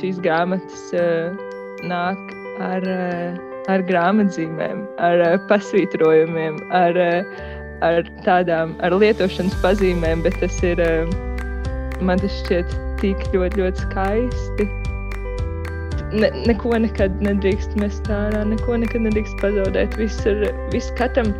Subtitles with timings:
[0.00, 1.30] šīs grāmatas uh,
[1.86, 2.34] nāk
[2.64, 7.00] ar, uh, ar grāmatzīmēm, ar uh, pasvītrojumiem, ar,
[7.86, 10.82] ar tādām ar lietošanas pazīmēm, bet tas ir
[12.04, 14.68] man tas šķiet tik ļoti, ļoti skaisti.
[16.10, 19.94] Ne, neko nekad nedrīkst mest ārā, neko nekad nedrīkst pazaudēt.
[20.00, 21.30] Viss ir, viss katram,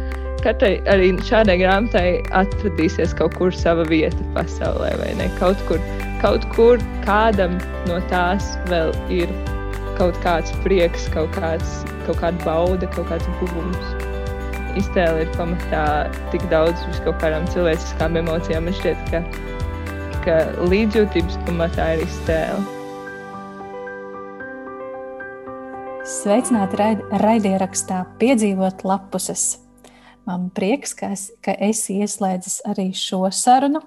[0.45, 5.27] katrai arī šādai grāmatai atradīsies kaut kur sava vieta pasaulē, vai ne?
[5.41, 5.83] Kaut kur,
[6.21, 7.57] kaut kur kādam
[7.89, 9.31] no tās vēl ir
[9.97, 13.95] kaut kāds prieks, kaut, kāds, kaut kāda bauda, kaut kāds guvums.
[14.79, 15.85] Iztēle ir pamatā
[16.33, 18.69] tik daudz uz kaut kādām cilvēciskām emocijām.
[18.69, 19.23] Man šķiet, ka,
[20.25, 20.37] ka
[20.71, 22.61] līdzjūtības pamatā ir iztēle.
[26.11, 29.59] Sveicināti raid, raidierakstā Piedzīvot lapuses.
[30.29, 33.83] Man prieks, ka, es, ka esi ieslēdzis arī šo sarunu.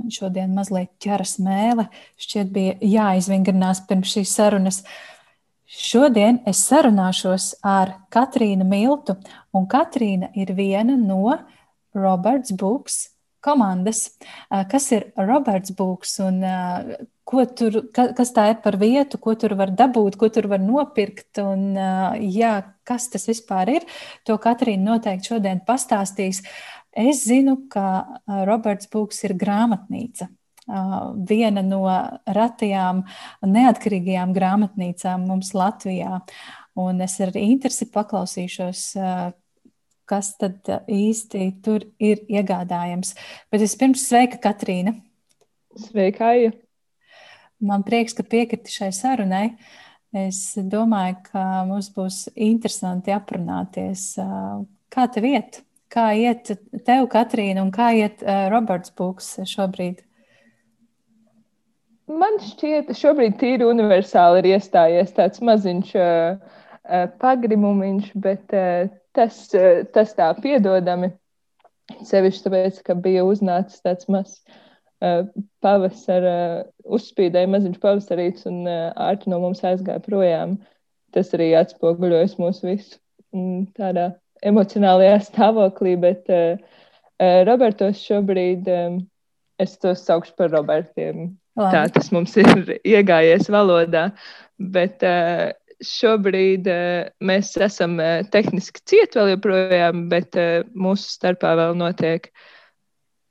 [0.00, 1.84] Man šodien mazliet ķeras mēle.
[2.20, 4.80] Šķiet, bija jāizvingrinās pirms šīs sarunas.
[5.70, 9.18] Šodien es sarunāšos ar Katrīnu Miltu,
[9.52, 11.36] un Katrīna ir viena no
[11.94, 13.02] Roberts Books
[13.44, 14.16] komandas.
[14.72, 16.40] Kas ir Roberts Books un
[17.56, 21.76] tur, kas tā ir par vietu, ko tur var dabūt, ko tur var nopirkt un
[22.24, 22.56] jā,
[22.88, 23.88] kas tas vispār ir,
[24.24, 26.42] to Katrīna noteikti šodien pastāstīs.
[26.90, 30.30] Es zinu, ka Roberts Books ir grāmatnīca
[31.28, 31.82] viena no
[32.30, 33.04] retajām
[33.46, 36.20] neatkarīgajām grāmatnīcām mums Latvijā.
[36.78, 38.82] Un es ar interesi paklausīšos,
[40.10, 43.14] kas tad īsti tur ir iegādājams.
[43.50, 44.94] Bet vispirms sveika Katrīna.
[45.86, 46.52] Sveika, Aija.
[47.60, 49.56] Man prieks, ka piekriti šai sarunai.
[50.16, 54.14] Es domāju, ka mums būs interesanti aprunāties.
[54.90, 55.60] Kā tev iet?
[55.90, 56.52] Kā iet
[56.86, 60.04] tev, Katrīna, un kā iet Roberts Būks šobrīd?
[62.10, 66.56] Man šķiet, šobrīd tīri universāli ir iestājies tāds maziņš uh,
[67.22, 71.12] pagrimumiņš, bet uh, tas, uh, tas tā piedodami.
[72.06, 75.28] Sevišķi tāpēc, ka bija uznācis tāds mazs uh,
[75.62, 76.34] pavasara,
[76.64, 80.58] uh, uzspīdēja maziņš pavasarīts un uh, ārti no mums aizgāja projām.
[81.14, 82.98] Tas arī atspoguļojas mūsu visu
[83.78, 84.10] tādā
[84.46, 86.56] emocionālajā stāvoklī, bet uh,
[87.20, 89.00] uh, Robertos šobrīd um,
[89.60, 91.72] es tos saukšu par Robertiem Labi.
[91.74, 92.50] Tā tas mums ir
[92.94, 94.10] iegājies valodā.
[94.60, 95.50] Bet uh,
[95.84, 102.30] šobrīd uh, mēs esam uh, tehniski cieti vēl joprojām, bet uh, mūsu starpā vēl notiek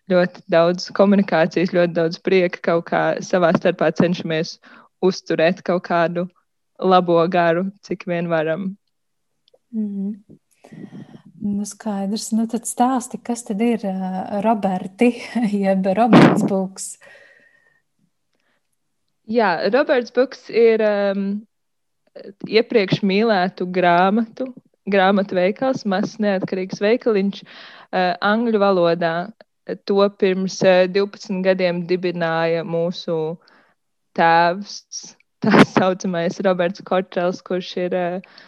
[0.10, 2.62] ļoti daudz komunikācijas, ļoti daudz prieka.
[2.66, 4.58] Kaut kā savā starpā cenšamies
[5.06, 6.28] uzturēt kaut kādu
[6.80, 8.74] labo garu, cik vien varam.
[9.72, 10.40] Mm -hmm.
[11.40, 12.30] Nu, skaidrs.
[12.36, 13.86] Nu, tad stāsti, kas tad ir
[14.44, 15.14] Roberti,
[15.66, 16.92] jeb Roberts Būks?
[19.30, 21.28] Jā, Roberts Buks ir um,
[22.50, 24.50] iepriekš mīlētu grāmatu,
[24.90, 29.14] grāmatu veikals, mazs neatkarīgs veikaliņš uh, angļu valodā.
[29.86, 33.38] To pirms uh, 12 gadiem dibināja mūsu
[34.18, 34.82] tēvs,
[35.46, 38.40] tā saucamais Roberts Korčels, kurš ir uh,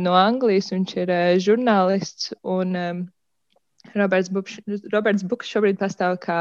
[0.00, 2.32] no Anglijas, viņš ir uh, žurnālists.
[2.42, 3.04] Un um,
[3.94, 4.58] Roberts Buks,
[4.92, 6.40] Roberts Buks šobrīd pastāv kā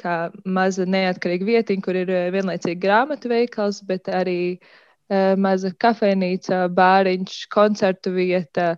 [0.00, 6.66] kā maza neatkarīga vietiņa, kur ir eh, vienlaicīgi grāmatu veikals, bet arī uh, maza kafejnīca,
[6.76, 8.74] bāriņš, koncertu vieta.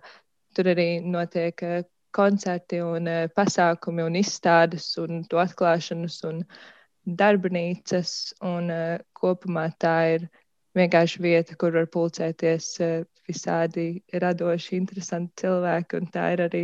[0.55, 1.81] Tur arī notiek uh,
[2.15, 6.43] koncerti un uh, pasākumi un izstādes un to atklāšanas un
[7.19, 8.15] darbnīcas.
[8.53, 10.29] Un, uh, kopumā tā ir
[10.79, 13.89] vienkārši vieta, kur var pulcēties uh, visādi
[14.23, 16.01] radoši, interesanti cilvēki.
[16.13, 16.63] Tā ir arī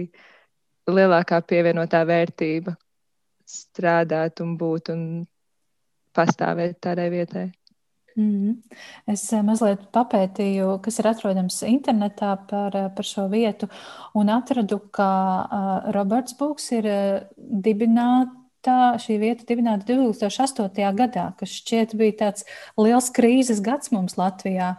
[0.90, 2.76] lielākā pievienotā vērtība
[3.46, 5.04] strādāt un būt un
[6.16, 7.46] pastāvēt tādai vietai.
[8.16, 8.56] Mm -hmm.
[9.14, 13.68] Es eh, mazliet papētīju, kas ir atrodams internetā par, eh, par šo vietu,
[14.14, 15.10] un atradu, ka
[15.92, 16.86] Roberts Būks ir
[17.38, 20.92] dibināts tā šī vieta dibināta 2008.
[20.98, 22.46] gadā, kas šķiet bija tāds
[22.80, 24.74] liels krīzes gads mums Latvijā.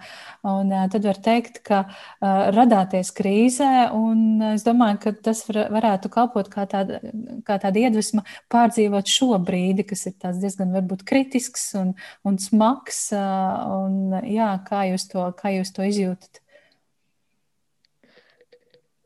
[0.46, 1.84] Un, tad var teikt, ka
[2.20, 7.00] radāties krīzē, un es domāju, ka tas var, varētu kalpot kā tāda,
[7.46, 11.94] kā tāda iedvesma pārdzīvot šo brīdi, kas ir diezgan varbūt kritisks un,
[12.26, 13.06] un smags.
[13.16, 16.45] Un, jā, kā, jūs to, kā jūs to izjūtat?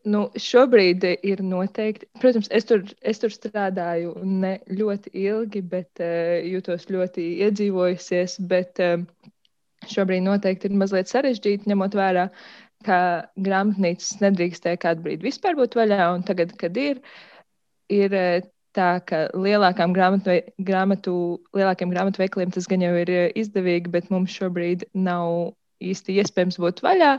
[0.08, 6.38] Nu, šobrīd ir noteikti, protams, es tur, es tur strādāju ne ļoti ilgi, bet uh,
[6.40, 8.38] jūtos ļoti iedzīvojusies.
[8.48, 9.02] Bet uh,
[9.90, 12.30] šobrīd noteikti ir mazliet sarežģīti, ņemot vērā,
[12.88, 13.00] ka
[13.36, 16.00] grāmatnīcas nedrīkstēja kādu brīdi vispār būt vaļā.
[16.14, 17.04] Un tagad, kad ir,
[17.92, 21.14] ir uh, tā, ka lielākām grāmatu, grāmatu,
[21.56, 25.52] lielākiem grāmatu veikaliem tas gan jau ir izdevīgi, bet mums šobrīd nav
[25.84, 27.18] īsti iespējams būt vaļā.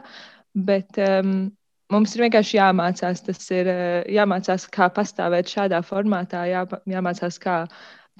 [0.57, 1.51] Bet um,
[1.91, 3.23] mums ir vienkārši jāmācās.
[3.25, 3.69] Tas ir
[4.11, 7.57] jāmācās, kā pastāvēt šādā formātā, jā, jāmācās, kā,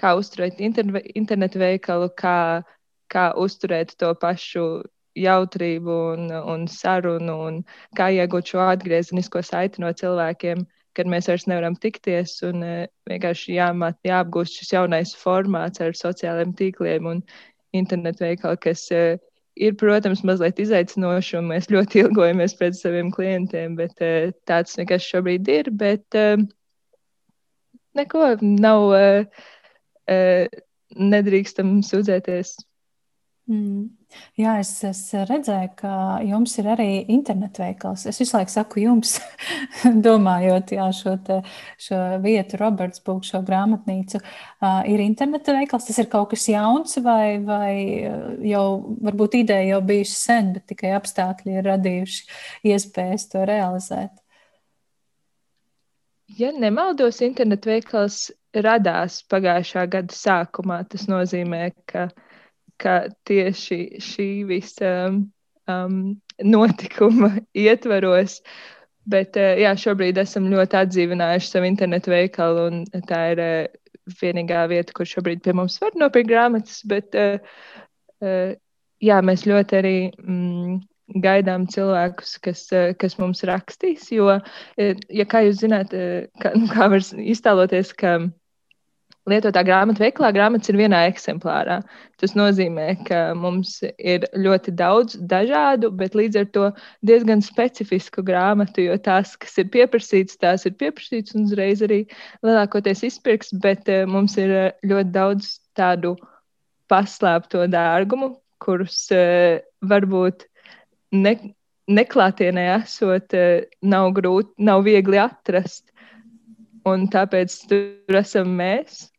[0.02, 2.64] kā uzturēt internet, internetu veikalu, kā,
[3.12, 4.66] kā uzturēt to pašu
[5.20, 7.58] jautrību un, un sarunu, un
[7.98, 10.64] kā iegūt šo atgriezenisko saiti no cilvēkiem,
[10.96, 12.38] kad mēs vairs nevaram tikties.
[12.48, 12.64] Un
[13.10, 17.26] vienkārši jāmāt, jāapgūst šis jaunais formāts ar sociālajiem tīkliem un
[17.76, 19.20] internetu veikalu, kas ir,
[19.80, 25.52] protams, mazliet izaicinoši, un mēs ļoti ilgojamies pēc saviem klientiem, bet uh, tāds vienkārši šobrīd
[25.52, 25.72] ir.
[25.78, 26.38] Bet uh,
[28.00, 30.60] neko nav, uh,
[30.96, 32.56] nedrīkstam sūdzēties.
[33.50, 33.90] Mm.
[34.38, 35.92] Jā, es, es redzēju, ka
[36.28, 38.04] jums ir arī internetu veikals.
[38.10, 39.16] Es visu laiku saku jums,
[40.08, 41.40] domājot jā, šo, te,
[41.82, 44.22] šo vietu, Roberts Būk, šo grāmatnīcu.
[44.22, 47.74] Uh, ir internetu veikals, tas ir kaut kas jauns vai, vai
[48.46, 48.66] jau
[49.10, 54.14] varbūt ideja jau bijusi sen, bet tikai apstākļi ir radījuši iespējas to realizēt.
[56.38, 60.84] Ja nemaldos, internetu veikals radās pagājušā gada sākumā.
[60.92, 62.28] Tas nozīmē, ka uh,
[62.82, 62.96] ka
[63.28, 65.98] tieši šī visa um,
[66.44, 67.36] notikuma
[67.66, 68.40] ietvaros.
[69.12, 73.80] Bet uh, jā, šobrīd esam ļoti atdzīvinājuši savu internetu veikalu, un tā ir uh,
[74.22, 76.82] vienīgā vieta, kur šobrīd pie mums var nopirkt grāmatas.
[76.90, 77.42] Bet uh,
[79.02, 80.78] jā, mēs ļoti arī mm,
[81.22, 82.68] gaidām cilvēkus, kas,
[83.02, 84.06] kas mums rakstīs.
[84.14, 84.38] Jo,
[84.78, 85.92] ja kā jūs zināt,
[86.40, 88.20] kā, nu, kā var iztēloties, ka
[89.32, 91.80] lietotā grāmatu veiklā grāmatas ir vienā eksemplārā.
[92.22, 96.68] Tas nozīmē, ka mums ir ļoti daudz dažādu, bet līdz ar to
[97.08, 102.04] diezgan specifisku grāmatu, jo tās, kas ir pieprasītas, tās ir pieprasītas un uzreiz arī
[102.46, 106.16] lielākoties izpirks, bet uh, mums ir eh, ļoti daudz tādu
[106.92, 110.46] paslēpto dārgumu, kurus uh, varbūt
[111.18, 111.38] ne,
[111.92, 113.34] neklātienē esot,
[113.82, 115.88] nav grūti, nav viegli atrast.
[116.88, 119.11] Un tāpēc tur esam mēs.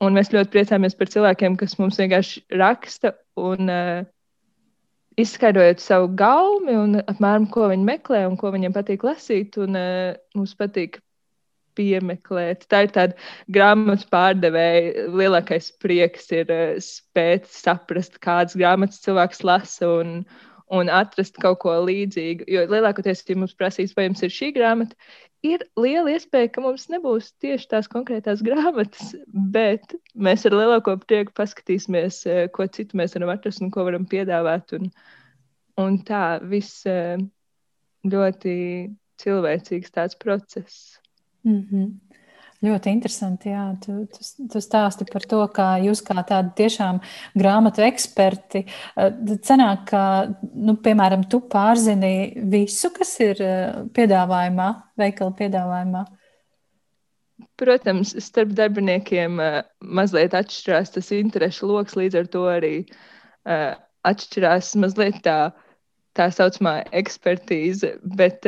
[0.00, 4.06] Un mēs ļoti priecājamies par cilvēkiem, kas mums vienkārši raksta un uh,
[5.20, 9.58] izskaidrojot savu gaumi un apmēram, ko viņi meklē un ko viņiem patīk lasīt.
[9.60, 11.02] Un, uh, mums patīk
[11.76, 12.64] piemeklēt.
[12.72, 15.08] Tā ir tāda grāmatas pārdevēja.
[15.20, 20.22] Lielākais prieks ir uh, spēt saprast, kādas grāmatas cilvēks lasa un,
[20.70, 22.46] un atrast kaut ko līdzīgu.
[22.50, 24.96] Jo lielākoties, ja mums prasīs, vai jums ir šī grāmata,
[25.46, 29.14] ir liela iespēja, ka mums nebūs tieši tās konkrētās grāmatas,
[29.54, 34.06] bet mēs ar lielāko prieku paskatīsimies, eh, ko citu mēs varam atrast un ko varam
[34.10, 34.76] piedāvāt.
[34.78, 34.90] Un,
[35.80, 37.18] un tā viss eh,
[38.06, 38.56] ļoti
[39.20, 41.00] cilvēcīgs tāds process.
[41.44, 42.09] Mm -hmm.
[42.60, 43.48] Ļoti interesanti.
[43.54, 43.62] Jā.
[43.80, 46.98] Tu, tu, tu stāsti par to, kā jūs kā tādi tiešām
[47.40, 48.66] grāmatu eksperti.
[49.48, 50.02] Cenāk, ka,
[50.52, 53.40] nu, piemēram, tu pārzini visu, kas ir
[53.96, 54.68] piedāvājumā,
[55.00, 56.04] veikala piedāvājumā.
[57.60, 59.40] Protams, starp darbiniekiem
[59.80, 62.74] mazliet atšķirās tas interešu lokus, līdz ar to arī
[64.04, 65.40] atšķirās mazliet tā,
[66.12, 67.96] tā saucamā ekspertīze.
[68.04, 68.44] Bet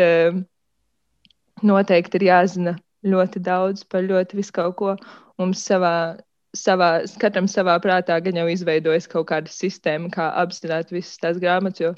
[1.65, 4.95] noteikti ir jāzina ļoti daudz par ļoti visu kaut ko.
[5.41, 6.19] Mums savā,
[6.57, 6.91] savā,
[7.21, 11.83] katram savā prātā gan jau izveidojas kaut kāda sistēma, kā apzināt visas tās grāmatas.
[11.83, 11.93] Jo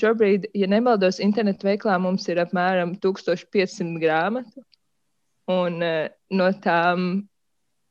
[0.00, 4.64] šobrīd, ja nemaldos, internetu veiklā mums ir apmēram 1500 grāmatu.
[5.48, 7.04] Un uh, no tām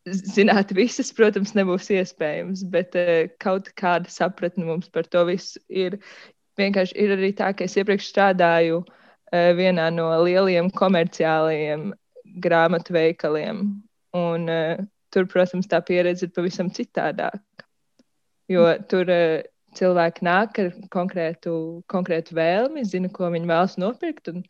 [0.07, 5.97] zināt visas, protams, nebūs iespējams, bet uh, kaut kāda sapratne mums par to visu ir.
[6.57, 11.91] Vienkārši ir arī tā, ka es iepriekš strādāju uh, vienā no lielajiem komerciālajiem
[12.43, 13.65] grāmatu veikaliem.
[14.17, 14.79] Un, uh,
[15.13, 17.67] tur, protams, tā pieredze ir pavisam citādāka.
[18.51, 19.43] Jo tur uh,
[19.77, 21.53] cilvēki nāk ar konkrētu,
[21.91, 24.31] konkrētu vēlmi, zina, ko viņi vēlas nopirkt.
[24.31, 24.43] Un,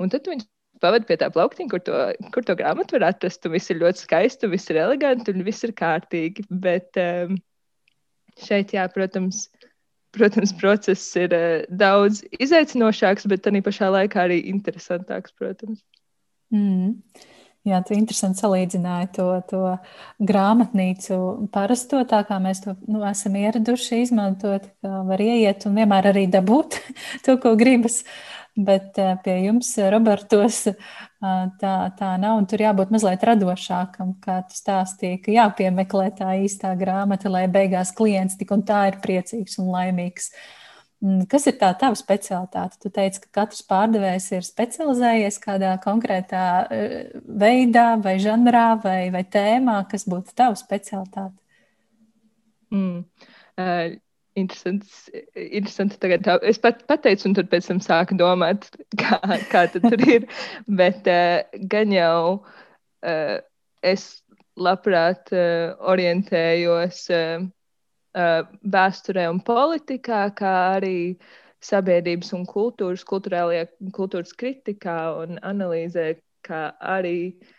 [0.00, 0.46] un tad viņi
[0.80, 2.02] pavadīja pie tā plauktiņa, kur to,
[2.34, 3.44] kur to grāmatu var atrast.
[3.46, 6.46] Un viss ir ļoti skaisti, viss ir eleganti un viss ir kārtīgi.
[6.62, 7.36] Bet um,
[8.40, 9.48] šeit, jā, protams,
[10.16, 15.82] protams, process ir uh, daudz izaicinošāks, bet tā pašā laikā arī interesantāks, protams.
[16.54, 16.96] Mm.
[17.68, 19.58] Jā, tu interesanti salīdzināji to, to
[20.24, 21.16] grāmatnīcu
[21.52, 26.24] parasto, tā kā mēs to nu, esam ieraduši izmantot, kā var ieiet un vienmēr arī
[26.32, 26.78] dabūt
[27.26, 28.00] to, ko gribas.
[28.60, 30.78] Bet eh, pie jums, Robertos, eh,
[31.60, 37.30] tā, tā nav, tur jābūt mazliet radošākam, kā tu stāstīji, ka jāpiemeklē tā īstā grāmata,
[37.30, 40.32] lai beigās klients tik un tā ir priecīgs un laimīgs.
[40.32, 40.60] Mm,
[41.00, 42.76] kas ir tā tava specialitāte?
[42.82, 49.24] Tu teici, ka katrs pārdevējs ir specializējies kādā konkrētā eh, veidā, vai žanrā, vai, vai
[49.24, 49.78] tēmā.
[49.88, 51.32] Kas būtu tava specialitāte?
[52.70, 53.04] Mm.
[53.60, 53.96] Uh,
[54.38, 56.28] interesants, interesanti tagad.
[56.46, 58.68] Es pat pateicu, un tad pēc tam sāku domāt,
[59.00, 59.18] kā,
[59.50, 60.28] kā tur ir.
[60.68, 61.40] Bet uh,
[61.72, 63.38] gan jau uh,
[63.80, 64.10] es
[64.60, 67.06] labprāt uh, orientējos.
[67.08, 67.48] Uh,
[68.14, 71.16] vēsturē un politikā, kā arī
[71.62, 76.14] sabiedrības un kultūras, kultūras kritikā un analīzē,
[76.46, 77.56] kā arī uh,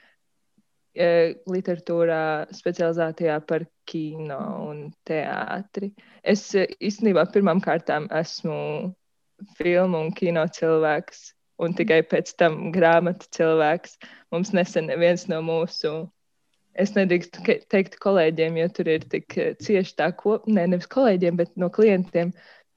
[0.94, 5.94] literatūrā specializētajā par kino un teātri.
[6.24, 8.94] Es īstenībā pirmām kārtām esmu
[9.58, 13.98] filmu un kino cilvēks, un tikai pēc tam grāmatu cilvēks.
[14.32, 16.12] Mums nesen viens no mūsu
[16.80, 21.40] Es nedrīkstu teikt kolēģiem, jo tur ir tik eh, cieši tā kopiena, ne, nevis kolēģiem,
[21.42, 22.32] bet no klientiem.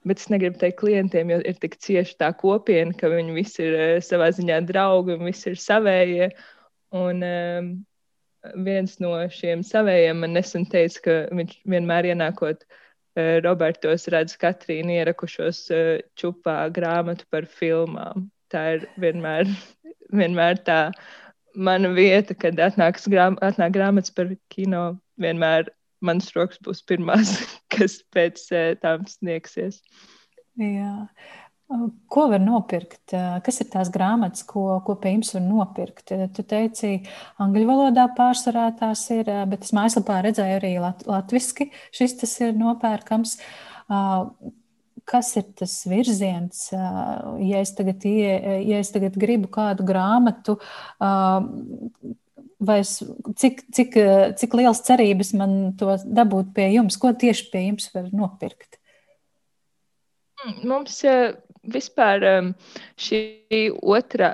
[0.05, 3.77] Bet es negribu teikt klientiem, jo ir tik cieši tā kopiena, ka viņi visi ir
[3.79, 6.27] uh, savā ziņā draugi un visi ir savējie.
[6.95, 7.71] Un um,
[8.67, 14.99] viens no šiem savējiem man nesen teica, ka viņš vienmēr ienākot uh, Robertos redz Katrīnu
[14.99, 15.65] ierakušos
[16.19, 18.27] čupā grāmatu par filmām.
[18.53, 19.49] Tā ir vienmēr,
[20.21, 20.81] vienmēr tā.
[21.55, 25.71] Mana vieta, kad atnāks grām, atnāk grāmatas par kino, vienmēr
[26.05, 27.37] manas rokas būs pirmās,
[27.73, 29.81] kas pēc eh, tām sniegsies.
[30.59, 30.93] Jā.
[32.13, 33.09] Ko var nopirkt?
[33.41, 36.13] Kas ir tās grāmatas, ko, ko pie jums var nopirkt?
[36.37, 36.91] Tu teici,
[37.41, 41.71] angļu valodā pārsvarā tās ir, bet es mājaslapā redzēju arī lat latviski.
[41.95, 43.33] Šis tas ir nopērkams
[45.05, 48.29] kas ir tas virziens, ja es tagad, ie,
[48.65, 50.57] ja es tagad gribu kādu grāmatu,
[52.65, 52.97] vai es,
[53.37, 53.99] cik, cik,
[54.41, 58.79] cik liels cerības man to dabūt pie jums, ko tieši pie jums var nopirkt?
[60.65, 60.99] Mums
[61.65, 62.25] vispār
[63.01, 63.21] šī
[63.81, 64.33] otra,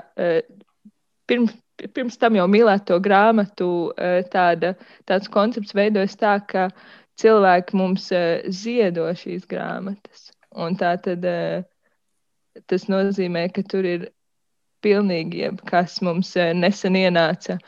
[1.28, 1.54] pirms,
[1.92, 3.68] pirms tam jau mīlēto grāmatu,
[4.32, 4.74] tāda,
[5.08, 6.68] tāds koncepts veidojas tā, ka
[7.20, 8.08] cilvēki mums
[8.48, 10.30] ziedo šīs grāmatas.
[10.60, 11.62] Un tā tad eh,
[12.68, 14.10] tas nozīmē, ka tur ir
[14.84, 17.58] pilnīgi jebkas mums eh, nesen ienāca.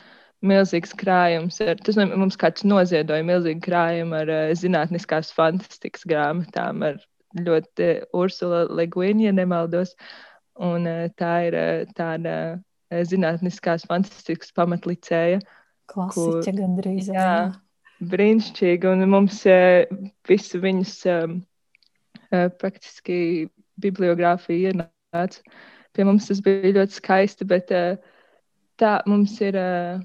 [0.45, 1.57] Milzīgs krājums.
[1.63, 6.99] Ar, tas nozīmē, mums kāds noziedoja milzīgu krājumu ar uh, zinātniskās fantastikas grāmatām, ar
[7.39, 9.95] ļoti Ursula Leguīna, ja nemaldos.
[10.61, 15.41] Un, uh, tā ir uh, tāda uh, zinātniskās fantastikas pamatlicēja.
[15.89, 17.09] Klasiķa kur, gandrīz.
[17.15, 17.33] Jā,
[18.13, 18.91] brīnišķīgi.
[18.91, 19.87] Un mums uh,
[20.29, 20.97] visu viņas.
[21.15, 21.39] Um,
[22.61, 23.17] praktiski
[23.81, 25.41] bibliogrāfija ienāca.
[25.95, 27.97] Pie mums tas bija ļoti skaisti, bet eh,
[28.81, 29.57] tā mums ir.
[29.59, 30.03] Eh,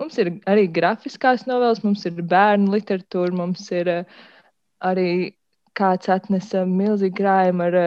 [0.00, 3.88] mums ir arī grafiskās novēles, mums ir bērnu literatūra, mums ir
[4.84, 5.08] arī
[5.76, 7.78] kāds atnesa milzīgu krājumu ar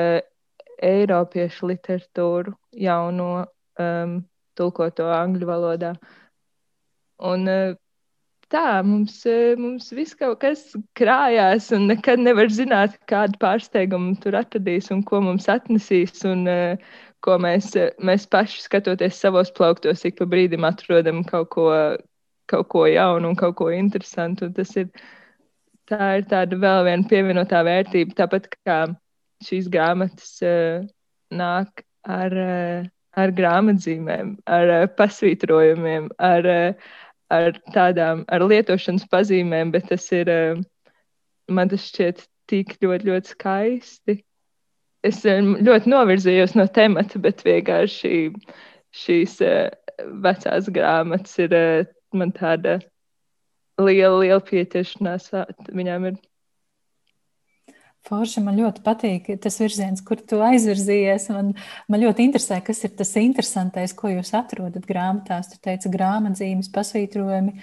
[0.81, 4.15] eiropiešu literatūru, jauno um,
[4.57, 5.93] tulkoto angļu valodā.
[7.29, 7.77] Un uh,
[8.53, 10.63] tā, mums, e, mums viss kaut kas
[10.97, 16.25] krājās, un nekad nevar zināt, kādu pārsteigumu tur atradīs un ko mums atnesīs.
[16.29, 21.49] Un, uh, ko mēs, e, mēs paši skatoties savos plauktos, ik pa brīdim atrodam kaut
[21.55, 21.65] ko,
[22.49, 24.49] kaut ko jaunu un kaut ko interesantu.
[24.55, 24.89] Tas ir,
[25.89, 28.79] tā ir tāda vēl viena pievienotā vērtība, tāpat kā
[29.45, 30.87] šīs grāmatas uh,
[31.31, 32.87] nāk ar, uh,
[33.19, 36.89] ar grāmatzīmēm, ar uh, pasvītrojumiem, ar uh,
[37.33, 40.61] ar tādām ar lietošanas pazīmēm, bet tas ir, eh,
[41.49, 44.17] man tas šķiet tik ļoti, ļoti skaisti.
[45.05, 48.13] Es eh, ļoti novirzījos no temata, bet vienkārši
[49.03, 49.69] šīs eh,
[50.25, 51.55] vecās grāmatas ir
[52.13, 52.79] man tāda
[53.79, 55.29] liela, liela pieķeršanās.
[55.69, 56.19] Viņām ir
[58.09, 61.27] Forši man ļoti patīk tas virziens, kur tu aizvirzījies.
[61.35, 61.51] Man,
[61.91, 65.51] man ļoti interesē, kas ir tas interesantais, ko jūs atrodat grāmatās.
[65.51, 67.53] Tu teici, grāmatzīmes, pasvītrojumi,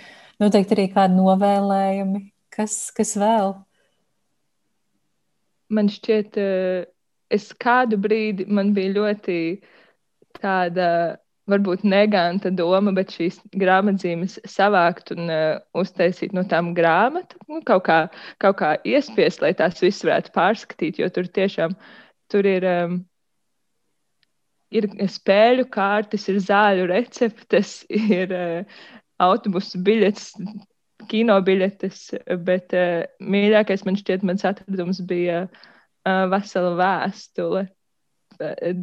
[0.42, 2.22] noteikti arī kādi novēlējumi.
[2.54, 3.56] Kas, kas vēl?
[5.76, 6.86] Man šķiet, eh,
[7.28, 9.38] es kādu brīdi man bija ļoti
[10.38, 11.18] tāda
[11.50, 17.86] varbūt neganta doma, bet šīs grāmatzīmes savākt un uh, uztaisīt no tām grāmatu, nu, kaut,
[17.86, 17.98] kā,
[18.42, 21.76] kaut kā iespiest, lai tās visas varētu pārskatīt, jo tur tiešām
[22.32, 22.72] tur ir.
[22.76, 23.04] Um,
[24.74, 27.84] Ir spēļu kārtas, ir zāļu receptes,
[28.18, 28.80] ir uh,
[29.22, 30.32] autobusu biļetes,
[31.06, 32.00] kino biļetes,
[32.42, 37.62] bet uh, mīļākais man šķiet, mans atradums bija uh, vesela vēstule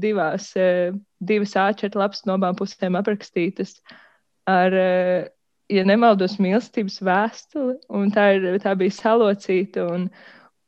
[0.03, 0.91] divās, eh,
[1.21, 3.77] divas A4 lapas no abām pusēm aprakstītas
[4.47, 5.27] ar, eh,
[5.69, 7.77] ja nemaldos, mīlestības vēstuli.
[8.13, 10.09] Tā, ir, tā bija salocīta un,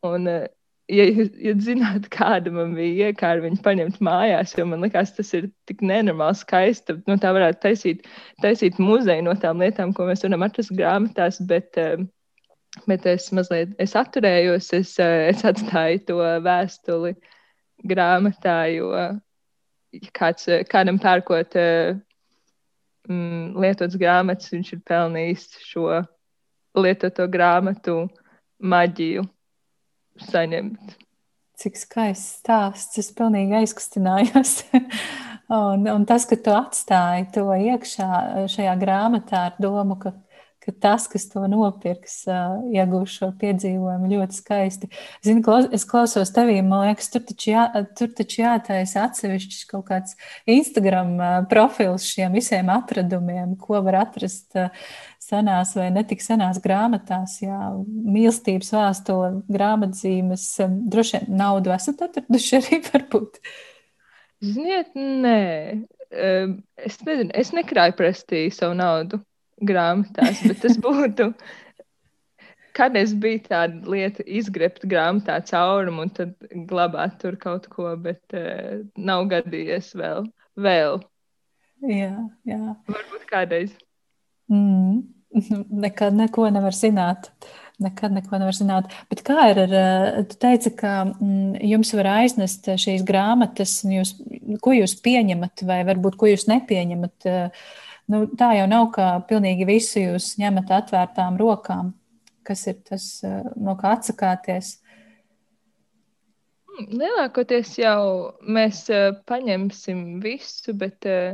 [0.06, 0.48] un eh,
[0.92, 5.34] ja jūs ja zināt, kāda man bija iekārta viņu paņemt mājās, jo man liekas, tas
[5.38, 7.00] ir tik nenormāli skaisti.
[7.10, 8.10] Nu, tā varētu taisīt,
[8.44, 11.98] taisīt muzeju no tām lietām, ko mēs varam atrast grāmatās, bet, eh,
[12.88, 17.16] bet es mazliet es atturējos, es, eh, es atstāju to vēstuli
[17.88, 18.92] grāmatā, jo
[20.16, 21.56] kāds, kādam pērkot
[23.10, 26.02] mm, lietotas grāmatas, viņš ir pelnījis šo
[26.76, 28.06] lietoto grāmatu
[28.60, 29.26] maģiju
[30.30, 30.96] saņemt.
[31.56, 33.00] Cik skaists stāsts.
[33.00, 34.58] Es pilnīgi aizkustinājos.
[35.56, 38.10] un, un tas, ka tu atstāji to iekšā
[38.52, 40.12] šajā grāmatā ar domu, ka
[40.66, 42.24] ka tas, kas to nopirks,
[42.74, 44.90] iegūs šo piedzīvojumu ļoti skaisti.
[45.26, 47.66] Zini, klaus, es klausos tevī, man liekas, tur taču, jā,
[47.98, 50.16] tur taču jātaisa atsevišķs kaut kāds
[50.50, 51.14] Instagram
[51.52, 54.58] profils šiem visiem atradumiem, ko var atrast
[55.26, 60.50] senās vai netik senās grāmatās, jā, mīlestības vēstule, grāmatzīmes,
[60.90, 63.40] droši vien naudu esat atraduši arī varbūt.
[64.46, 65.40] Ziniet, nē,
[66.86, 69.22] es nezinu, es nekrāju prestī savu naudu
[69.62, 71.32] grāmatās, bet tas būtu.
[72.76, 76.34] Kad es biju tāda lieta, izgrebt grāmatā caurumu un tad
[76.68, 80.28] glabāt tur kaut ko, bet uh, nav gadījies vēl.
[80.60, 81.00] vēl.
[81.86, 82.16] Jā,
[82.48, 82.64] jā.
[82.90, 83.76] Varbūt kādreiz.
[84.52, 85.06] Mm.
[85.86, 87.32] Nekad neko nevar zināt.
[87.80, 88.92] Nekad neko nevar zināt.
[89.12, 94.14] Bet kā ir ar, eh, tu teici, ka mm, jums var aiznest šīs grāmatas, jūs,
[94.64, 97.28] ko jūs pieņemat vai varbūt ko jūs nepieņemat?
[97.28, 97.74] Uh,
[98.12, 101.94] Nu, tā jau nav, ka pilnīgi visu jūs ņemat atvērtām rokām.
[102.46, 104.76] Kas ir tas, eh, no kā atsakāties?
[106.70, 108.00] Hmm, lielākoties jau
[108.46, 111.34] mēs uh, paņemsim visu, bet uh,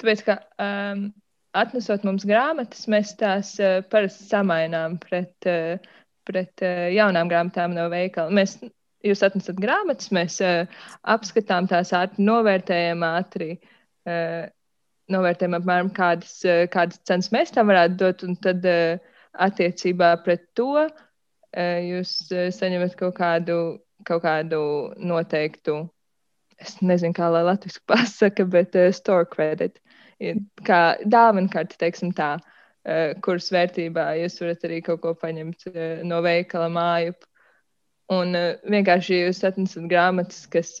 [0.00, 1.06] tāpēc, ka um,
[1.54, 3.54] atnesot mums grāmatas, mēs tās
[3.92, 5.48] parasti samainām pret,
[6.26, 6.62] pret
[6.94, 8.32] jaunām grāmatām no veikala.
[8.32, 8.56] Mēs,
[9.06, 10.62] jūs atnesat grāmatas, mēs uh,
[11.02, 13.58] apskatām tās ātri, novērtējam ātri.
[14.08, 14.48] Uh,
[15.12, 18.98] novērtējam apmēram kādas, eh, kādas cenas mēs tam varētu dot, un tad eh,
[19.46, 22.14] attiecībā pret to eh, jūs
[22.56, 23.56] saņemat kaut kādu,
[24.08, 24.60] kaut kādu
[24.96, 25.82] noteiktu,
[26.60, 29.80] es nezinu, kā lai latviešu pasaka, bet store credit,
[30.66, 32.34] kā dāvana karti, teiksim tā,
[33.24, 35.66] kuras vērtībā jūs varat arī kaut ko paņemt
[36.08, 37.14] no veikala māju.
[38.10, 38.34] Un
[38.66, 40.72] vienkārši jūs atnesat grāmatas, kas,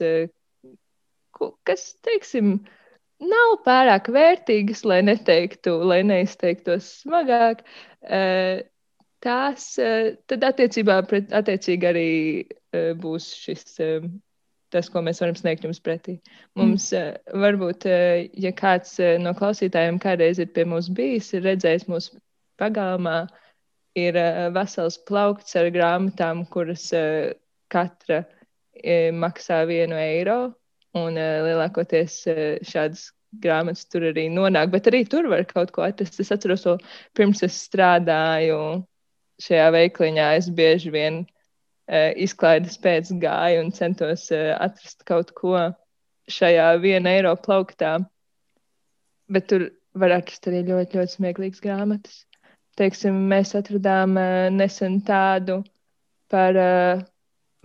[1.68, 2.79] kas teiksim, uh,
[3.20, 7.62] nav pārāk vērtīgas, lai neteiktu, lai neizteiktos smagāk.
[8.02, 8.62] Eh,
[9.24, 12.08] tās eh, tad attiecībā pret attiecīgi arī
[12.40, 13.76] eh, būs šis,
[14.70, 16.20] tas, ko mēs varam sniegt jums pretī.
[16.58, 17.36] Mums mm.
[17.42, 17.86] varbūt,
[18.38, 22.20] ja kāds no klausītājiem kādreiz ir pie mums bijis, ir redzējis mūsu
[22.60, 23.24] pagalmā,
[23.98, 24.14] ir
[24.54, 26.86] vesels plaukts ar grāmatām, kuras
[27.74, 28.22] katra
[29.18, 30.38] maksā vienu eiro.
[30.98, 35.84] Un uh, lielākoties uh, šādas grāmatas tur arī nonāk, bet arī tur var kaut ko
[35.86, 36.18] atrast.
[36.22, 36.76] Es atceros, to
[37.14, 38.82] pirms es strādāju
[39.40, 45.54] šajā veikliņā, es bieži vien uh, izklaides pēc gāju un centos uh, atrast kaut ko
[46.30, 47.98] šajā viena eiro plauktā.
[49.30, 52.24] Bet tur var atrast arī ļoti, ļoti smieklīgas grāmatas.
[52.78, 55.60] Teiksim, mēs atradām uh, nesen tādu
[56.30, 57.02] par uh,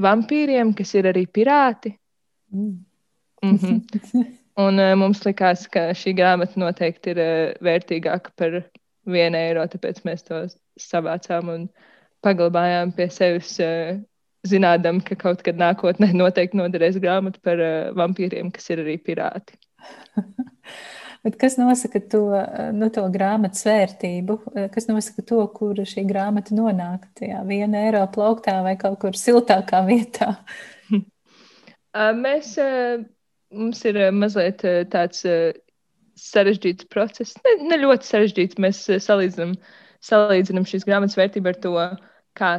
[0.02, 1.96] vampīriem, kas ir arī pirāti.
[2.54, 2.84] Mm.
[3.46, 4.26] Mm -hmm.
[4.56, 8.62] Un uh, mums likās, ka šī grāmata noteikti ir uh, vērtīgāka par
[9.04, 10.46] vienu eiro, tāpēc mēs to
[10.80, 11.66] savācām un
[12.24, 13.98] paglabājām pie sevis, uh,
[14.48, 19.60] zinādam, ka kaut kad nākotnē noteikti noderēs grāmata par uh, vampīriem, kas ir arī pirāti.
[21.26, 22.22] Bet kas nosaka to,
[22.78, 24.36] nu, to grāmatas vērtību?
[24.70, 27.08] Kas nosaka to, kur šī grāmata nonāk?
[27.18, 30.36] Tajā viena eiro plauktā vai kaut kur siltākā vietā?
[32.14, 32.52] Mēs
[33.52, 35.56] mums ir eh, mazliet eh, tāds eh,
[36.20, 37.36] sarežģīts process.
[37.46, 38.60] Ne, ne ļoti sarežģīts.
[38.62, 39.56] Mēs salīdzinām,
[40.06, 41.74] salīdzinām šīs grāmatas vērtību ar to,
[42.40, 42.52] kā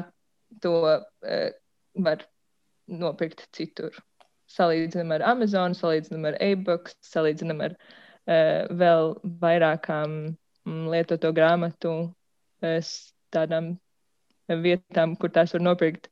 [0.64, 0.74] to
[2.04, 2.26] var
[2.86, 3.96] nopirkt citur.
[4.52, 7.78] Salīdzinām ar Amazon, salīdzinām ar e-books, salīdzinām ar
[8.76, 10.12] vēl vairākām
[10.66, 11.94] mm, lietoto grāmatu
[12.60, 13.72] tādām
[14.50, 16.10] vietām, kur tās var nopirkt,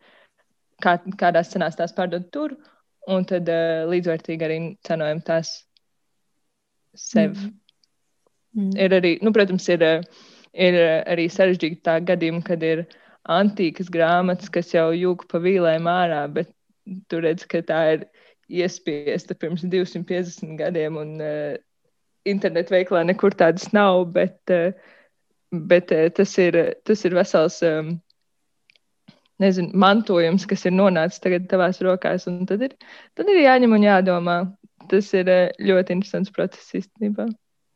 [0.82, 2.56] kā, kādās cenās tās pārdot tur.
[2.56, 2.73] Uh,
[3.12, 5.56] un tad uh, līdzvērtīgi arī cenojam tās
[6.94, 7.34] sev.
[7.36, 7.52] Mm.
[8.54, 8.74] Mm.
[8.78, 10.02] Ir arī, nu, protams, ir, eh,
[10.54, 10.78] ir
[11.10, 12.84] arī sarežģīti tā gadījumi, kad ir
[13.34, 16.52] antīkas grāmatas, kas jau jūg pa vīlēm ārā, bet
[17.10, 18.06] tu redz, ka tā ir
[18.52, 21.56] iespiesta pirms 250 gadiem, un uh,
[22.28, 24.70] internetu veiklā nekur tādas nav, bet, uh,
[25.50, 27.58] bet uh, tas, ir, tas ir vesels.
[27.64, 27.96] Um,
[29.42, 32.28] nezinu, mantojums, kas ir nonācis tagad tavās rokās.
[32.48, 32.76] Tad ir,
[33.18, 34.36] tad ir jāņem un jādomā.
[34.90, 35.30] Tas ir
[35.64, 37.30] ļoti interesants process īstenībā.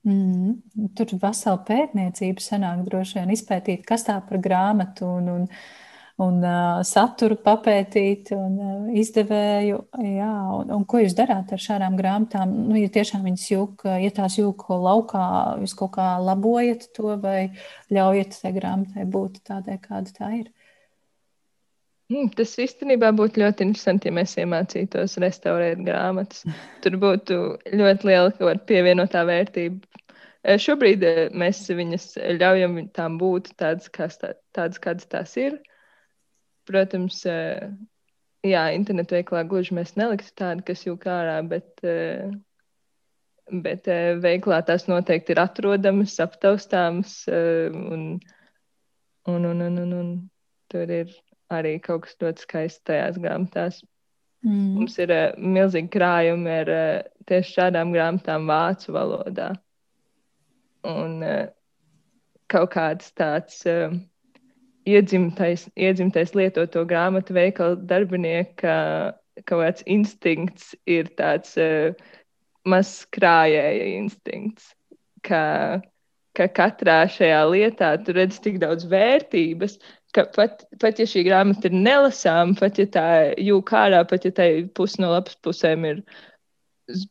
[0.08, 0.54] Mm,
[0.96, 5.46] tur vesela pētniecība sanāk droši vien izpētīt, kas tā par grāmatu un, un,
[6.22, 9.80] un uh, saturu papētīt un uh, izdevēju.
[10.04, 12.54] Jā, un, un ko jūs darāt ar šādām grāmatām?
[12.70, 15.26] Nu, ja tiešām viņas jūk, ja tās jūk laukā,
[15.64, 17.50] jūs kaut kā labojat to vai
[17.90, 20.52] ļaujat tai grāmatai būt tādai, kāda tā ir?
[22.08, 26.46] Mm, tas īstenībā būtu ļoti interesanti, ja mēs iemācītos restaurēt grāmatas.
[26.84, 27.36] Tur būtu
[27.68, 30.04] ļoti liela pievienotā vērtība.
[30.64, 31.04] Šobrīd
[31.36, 32.06] mēs viņas
[32.40, 33.90] ļaujam tām būt tādas,
[34.56, 35.58] tādas kādas tās ir.
[36.68, 41.84] Protams, jā, internetu veiklā gluži mēs neliktu tādu, kas jūk ārā, bet,
[43.68, 43.92] bet
[44.24, 48.10] veiklā tās noteikti ir atrodamas, aptaustāmas un,
[49.28, 50.12] un, un, un, un, un
[50.72, 51.12] tur ir
[51.54, 53.80] arī kaut kas ļoti skaists tajās grāmatās.
[54.46, 54.66] Mm.
[54.78, 56.90] Mums ir uh, milzīgi krājumi ar uh,
[57.28, 59.50] tieši šādām grāmatām vācu valodā.
[60.86, 61.48] Un uh,
[62.52, 63.96] kaut kāds tāds uh,
[64.88, 68.76] iedzimtais, iedzimtais lietoto grāmatu veikalu darbinieka
[69.46, 71.94] kaut kāds instinkts ir tāds uh,
[72.68, 74.72] mazs krājēja instinkts,
[75.26, 75.80] ka,
[76.36, 79.78] ka katrā šajā lietā tu redz tik daudz vērtības,
[80.16, 83.08] ka pat, pat ja šī grāmata ir nelasāma, pat ja tā
[83.42, 86.02] jūka ārā, pat ja tai pusi no lapas pusēm ir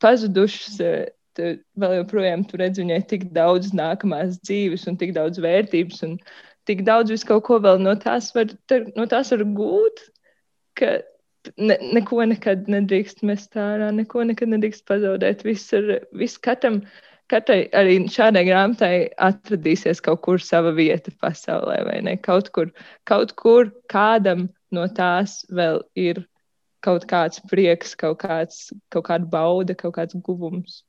[0.01, 0.79] pazudušas,
[1.38, 6.15] tad vēl joprojām tu redz viņai tik daudz nākamās dzīves un tik daudz vērtības un
[6.67, 8.49] tik daudz visu kaut ko vēl no tās var,
[8.97, 10.01] no tās var gūt,
[10.77, 10.97] ka
[11.55, 15.45] ne, neko nekad nedrīkst mest ārā, neko nekad nedrīkst pazaudēt.
[15.47, 16.81] Viss ir, viss katram,
[17.32, 18.94] katrai arī šādai grāmatai
[19.30, 22.16] atradīsies kaut kur sava vieta pasaulē, vai ne?
[22.24, 22.72] Kaut kur,
[23.08, 26.26] kaut kur kādam no tās vēl ir
[26.84, 30.84] kaut kāds prieks, kaut, kāds, kaut kāda bauda, kaut kāds guvums.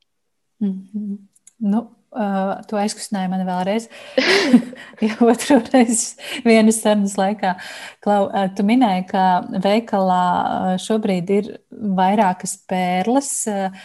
[0.60, 1.16] Mm -hmm.
[1.58, 3.84] Nu, Uh, tu aizkustināji mani vēlreiz,
[5.04, 7.50] jau otru reizi vienas sarunas laikā.
[8.00, 13.76] Klau, uh, tu minēji, ka veikalā šobrīd ir vairākas pērles uh,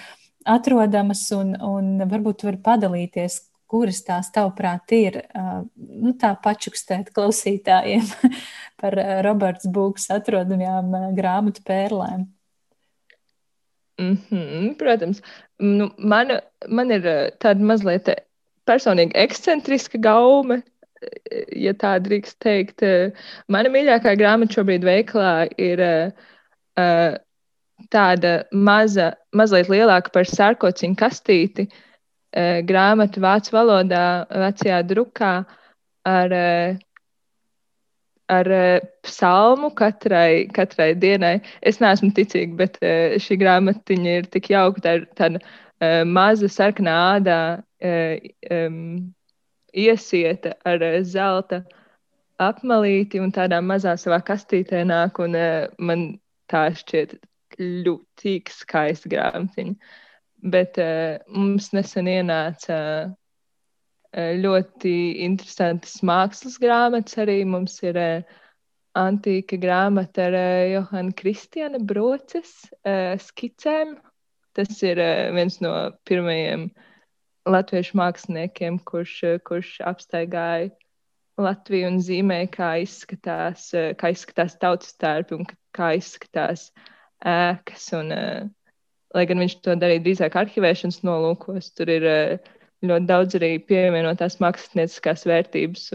[0.46, 3.40] atrodamas, un, un varbūt tu vari padalīties,
[3.74, 8.06] kuras tās tavuprāt ir, uh, nu, tā pačukstēt klausītājiem
[8.82, 12.28] par uh, Roberts Būks atrodamajām grāmatu pērlēm.
[14.02, 15.22] Mm -hmm, protams,
[15.60, 17.04] nu, man, man ir
[17.40, 18.10] tāda mazliet
[18.66, 20.64] personīgi ekscentriska gaume,
[21.52, 22.84] ja tā drīkst teikt.
[23.48, 27.16] Mana mīļākā grāmata šobrīd veiklā ir uh,
[27.94, 35.36] tāda maza, mazliet lielāka par sārkociņu kastīti uh, grāmata vācu valodā, vecajā drukā
[36.10, 36.82] ar uh,
[38.34, 41.42] ar uh, psalmu katrai, katrai dienai.
[41.62, 44.84] Es neesmu ticīga, bet uh, šī grāmatiņa ir tik jauka.
[44.84, 49.14] Tā ir tāda uh, maza sarkanā ādā uh, um,
[49.74, 51.64] iesieta ar uh, zelta
[52.42, 55.20] apmalīti un tādā mazā savā kastītē nāk.
[55.24, 56.08] Un, uh, man
[56.52, 57.20] tā šķiet
[57.60, 59.76] ļoti skaista grāmatiņa.
[60.54, 62.78] Bet uh, mums nesen ienāca.
[62.78, 63.20] Uh,
[64.14, 64.94] ļoti
[65.26, 67.18] interesantas mākslas grāmatas.
[67.24, 68.40] Arī mums ir uh,
[68.98, 72.54] antīka grāmata ar uh, Johana Kristiāna Broces
[72.86, 73.98] uh, skicēm.
[74.54, 75.74] Tas ir uh, viens no
[76.06, 76.70] pirmajiem
[77.50, 80.72] latviešu māksliniekiem, kurš, uh, kurš apstaigāja
[81.42, 86.70] Latviju un zīmēja, kā izskatās, uh, kā izskatās tautas tērpi un kā izskatās
[87.28, 87.88] ēkas.
[87.98, 88.12] Un,
[89.14, 92.08] lai gan viņš to darīja drīzāk arhivēšanas nolūkos, tur ir
[92.84, 95.90] ļoti daudz arī pievienotās mākslinieckās vērtības.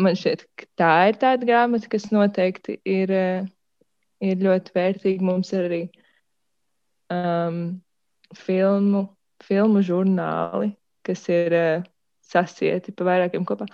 [0.00, 3.12] Man šķiet, ka tā ir tāda grāmata, kas noteikti ir,
[4.24, 5.26] ir ļoti vērtīga.
[5.26, 5.80] Mums ir arī
[7.12, 7.62] um,
[8.36, 9.06] filmu,
[9.44, 10.74] filmu žurnāli,
[11.06, 11.88] kas ir uh,
[12.30, 13.68] sasieti pa vairākiem kopā.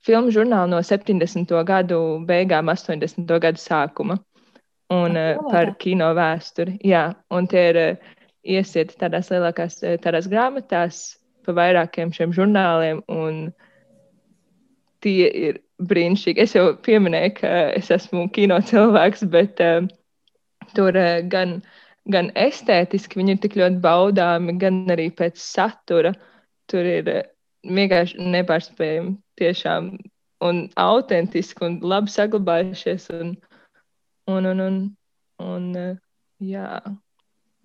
[0.00, 1.50] Filmu žurnāli no 70.
[1.68, 3.26] gadu beigām, 80.
[3.42, 4.16] gadu sākuma
[4.90, 6.78] un uh, par kino vēsturi.
[6.86, 11.00] Jā, un tie ir uh, iesieti tādās lielākās tādās grāmatās,
[11.46, 13.50] pa vairākiem šiem žurnāliem, un
[15.04, 16.44] tie ir brīnišķīgi.
[16.44, 19.86] Es jau pieminēju, ka es esmu kino cilvēks, bet uh,
[20.76, 21.60] tur uh, gan,
[22.12, 26.14] gan estētiski viņi ir tik ļoti baudāmi, gan arī pēc satura.
[26.70, 27.22] Tur ir uh,
[27.66, 29.94] vienkārši nepārspējami tiešām
[30.44, 33.08] un autentiski un labi saglabājušies.
[33.16, 33.34] Un,
[34.30, 34.80] un, un, un,
[35.44, 35.94] un, uh,
[36.42, 36.80] jā,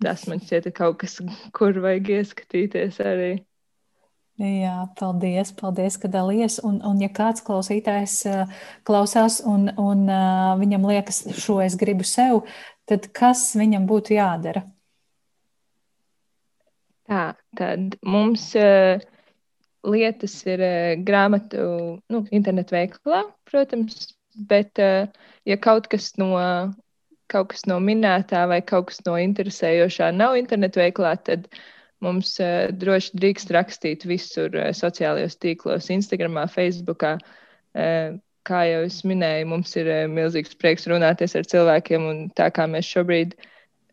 [0.04, 1.18] tas man šķiet kaut kas,
[1.56, 3.34] kur vajag ieskatīties arī.
[4.36, 6.58] Jā, paldies, paldies, ka dalījies.
[6.68, 8.18] Un, un ja kāds klausītājs
[8.84, 10.04] klausās un, un
[10.60, 12.42] viņam liekas, šo es gribu sev,
[12.84, 14.66] tad kas viņam būtu jādara?
[17.06, 18.98] Tā, tad mums uh,
[19.86, 21.66] lietas ir uh, grāmatu,
[22.10, 25.06] nu, internetu veikalā, protams, bet uh,
[25.48, 26.34] ja kaut kas no.
[27.26, 31.48] Kaut kas no minētā vai kaut kas no interesējošā nav internetu veiklā, tad
[32.04, 37.04] Mums uh, droši drīkst rakstīt visur uh, sociālajos tīklos, Instagram, Facebook.
[38.46, 42.86] Kā jau es minēju, mums ir milzīgs prieks runāties ar cilvēkiem, un tā kā mēs
[42.86, 43.34] šobrīd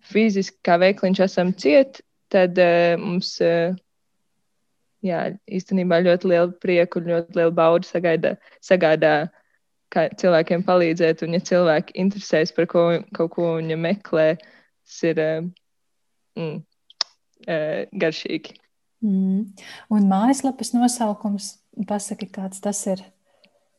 [0.06, 2.60] fiziski, kā veikliņš, esam cieti, tad
[3.02, 3.32] mums
[5.04, 9.16] jā, īstenībā ļoti liela prieka un ļoti liela bauda sagaidā, sagādā
[9.94, 11.24] kā cilvēkiem palīdzēt.
[11.26, 15.24] Un, ja cilvēki interesēs par ko, kaut ko viņa meklē, tas ir.
[16.40, 16.62] Mm,
[17.48, 18.56] uh, garšīgi.
[19.04, 19.42] Mm.
[19.94, 21.58] Un mājaslapas nosaukums,
[21.90, 23.04] pasaki, kāds tas ir?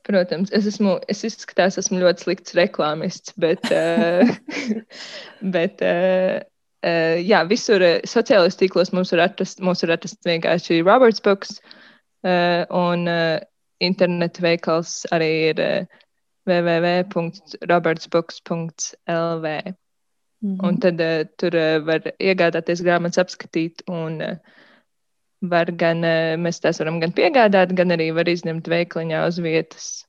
[0.05, 4.29] Protams, es esmu, es izskatās, esmu ļoti slikts reklāmists, bet, uh,
[5.57, 5.81] bet
[7.24, 11.55] jā, visur sociālajos tīklos mums var atrast, mums var atrast vienkārši Roberts Books,
[12.20, 13.09] un
[13.85, 16.03] internetu veikals arī ir uh,
[16.46, 19.46] www.robertsbooks.lv.
[20.40, 20.68] Mm -hmm.
[20.68, 24.37] Un tad uh, tur uh, var iegādāties grāmatas, apskatīt, un uh,
[25.40, 30.07] var gan, uh, mēs tās varam gan piegādāt, gan arī var izņemt veikliņā uz vietas.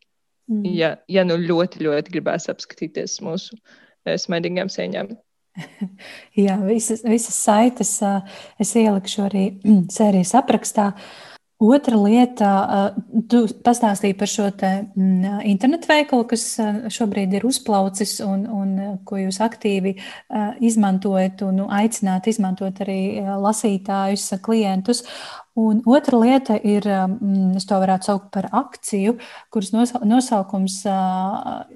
[0.48, 0.76] Mm -hmm.
[0.76, 5.08] ja, ja nu ļoti, ļoti gribēs apskatīties mūsu uh, smaidīgām sēņām.
[6.45, 8.21] Jā, visas, visas saites uh,
[8.60, 9.52] es ielikšu arī
[9.98, 10.88] sērijas aprakstā.
[10.88, 12.50] Uh, Otra lieta,
[13.32, 16.44] tu pastāstīji par šo mm, internetu veikalu, kas
[16.91, 18.74] šobrīd ir uzplaucis un, un
[19.08, 19.94] ko jūs aktīvi
[20.68, 25.06] izmantojat un aicināt izmantot arī lasītājus, klientus.
[25.56, 29.15] Un otra lieta ir, mm, es to varētu saukt par akciju,
[29.48, 29.72] kuras
[30.04, 30.82] nosaukums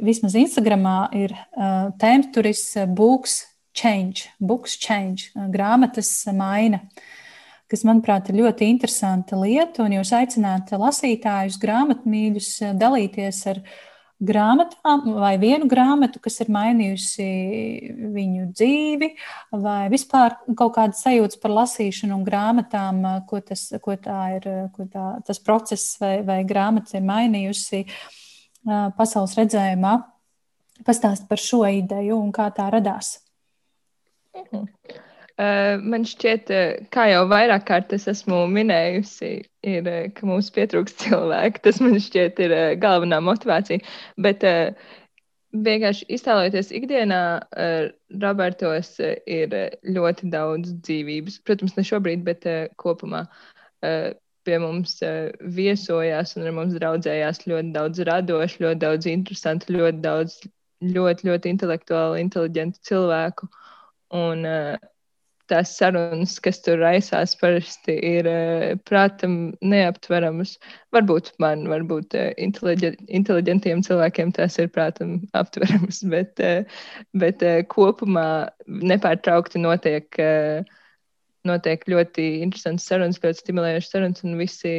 [0.04, 1.38] vismaz Instagramā ir
[2.04, 2.66] tēmturis
[3.00, 6.84] Books Change, Books Change, grāmatas maina.
[6.84, 7.16] Uh,
[7.70, 9.86] kas, manuprāt, ir ļoti interesanta lieta.
[9.86, 13.62] Un jūs aicināt lasītājus, grāmatmīļus dalīties ar
[14.20, 17.28] grāmatām vai vienu grāmatu, kas ir mainījusi
[18.16, 19.10] viņu dzīvi,
[19.64, 25.06] vai vispār kaut kādas sajūtas par lasīšanu un grāmatām, ko tas, ko ir, ko tā,
[25.26, 27.86] tas process vai, vai grāmata ir mainījusi
[29.00, 29.98] pasaules redzējumā.
[30.88, 33.20] Pastāst par šo ideju un kā tā radās.
[34.36, 35.08] Mhm.
[35.40, 39.30] Uh, man šķiet, uh, kā jau vairāk kārt es esmu minējusi,
[39.72, 41.62] ir, uh, ka mums pietrūkst cilvēku.
[41.64, 43.80] Tas man šķiet ir galvenā motivācija.
[44.20, 44.44] Bet
[45.56, 47.22] vienkārši iztēloties ikdienā,
[48.22, 49.56] Robertos ir
[49.96, 51.40] ļoti daudz dzīvības.
[51.48, 52.46] Protams, ne šobrīd, bet
[52.78, 53.24] kopumā
[53.82, 55.00] pie mums
[55.56, 60.38] viesojās un ar mums draudzējās ļoti daudz radošu, ļoti daudz interesantu, ļoti daudz
[60.86, 63.50] ļoti, ļoti intelektuāli, inteliģentu cilvēku.
[64.16, 64.78] Un, uh,
[65.50, 69.36] tās sarunas, kas tur raisās, parasti ir eh, prātam
[69.66, 70.56] neaptveramas.
[70.96, 76.82] Varbūt man, varbūt eh, inteliģentiem cilvēkiem tas ir prātam aptveramas, bet, eh,
[77.18, 78.28] bet kopumā
[78.68, 80.20] nepārtraukti notiek,
[81.48, 84.74] notiek ļoti interesants sarunas, ļoti stimulējošas sarunas un visi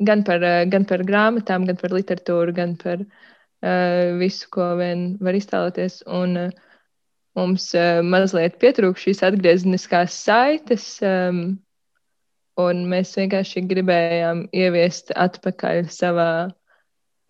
[0.00, 5.36] gan par, gan par grāmatām, gan par literatūru, gan par uh, visu, ko vien var
[5.36, 6.00] iztēloties.
[6.08, 6.69] Un, uh,
[7.40, 11.42] mums uh, mazliet pietrūka šīs atgriezeniskās saites, um,
[12.60, 16.30] un mēs vienkārši gribējām ieviest atpakaļ savā,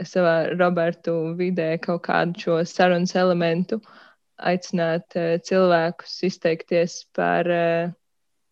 [0.03, 3.81] savā Robertu vidē kaut kādu šo sarunas elementu,
[4.51, 7.93] aicināt uh, cilvēkus izteikties par, uh,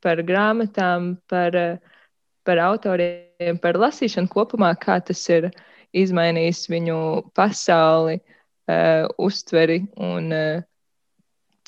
[0.05, 2.01] par grāmatām, par, uh,
[2.47, 5.51] par autoriem, par lasīšanu kopumā, kā tas ir
[5.97, 6.99] izmainījis viņu
[7.37, 10.67] pasauli, uh, uztveri un uh,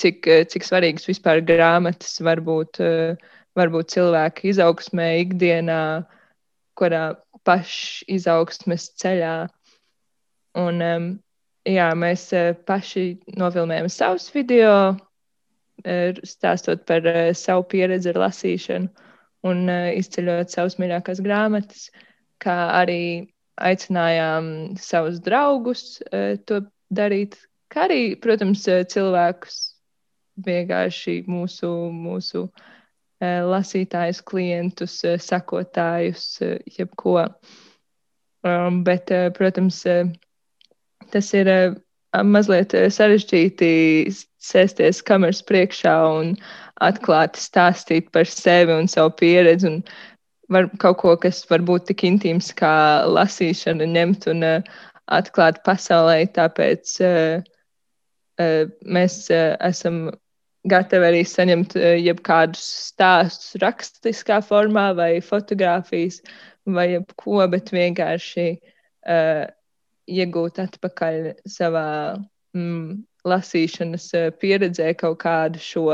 [0.01, 3.17] cik, eh, cik svarīgas vispār grāmatas var būt, eh,
[3.57, 6.07] var būt cilvēka izaugsmē, ikdienā,
[6.79, 9.35] kurā pašizaugsmes ceļā.
[10.61, 10.81] Un,
[11.67, 13.05] jā, mēs eh, paši
[13.37, 14.97] nofilmējam savus video,
[15.81, 18.91] stāstot par savu pieredzi ar lasīšanu
[19.49, 21.87] un izceļot savus mīļākās grāmatas,
[22.45, 26.03] kā arī aicinājām savus draugus
[26.45, 26.61] to
[26.93, 27.39] darīt,
[27.73, 29.80] kā arī, protams, cilvēkus
[30.47, 37.19] vienkārši mūsu, mūsu uh, lasītājus, klientus, uh, sakotājus, uh, jebko.
[38.41, 39.83] Um, bet, protams,
[41.13, 41.49] tas ir
[42.25, 43.69] mazliet sarežģīti
[44.41, 46.31] sēsties kameras priekšā un
[46.81, 49.69] atklāti stāstīt par sevi un savu pieredzi.
[49.69, 49.83] Un
[50.49, 54.49] var, kaut ko, kas var būt tik intīms kā lasīšana, ņemt un
[55.13, 56.25] atklāt pasaulē.
[56.33, 56.97] Tāpēc
[58.97, 60.03] mēs esam
[60.69, 66.21] gatavi arī saņemt uh, jebkādus stāstus rakstiskā formā vai fotografijas
[66.69, 69.47] vai jebko, bet vienkārši uh,
[70.11, 71.87] iegūt atpakaļ savā
[72.57, 75.87] mm, lasīšanas pieredzē kaut kādu šo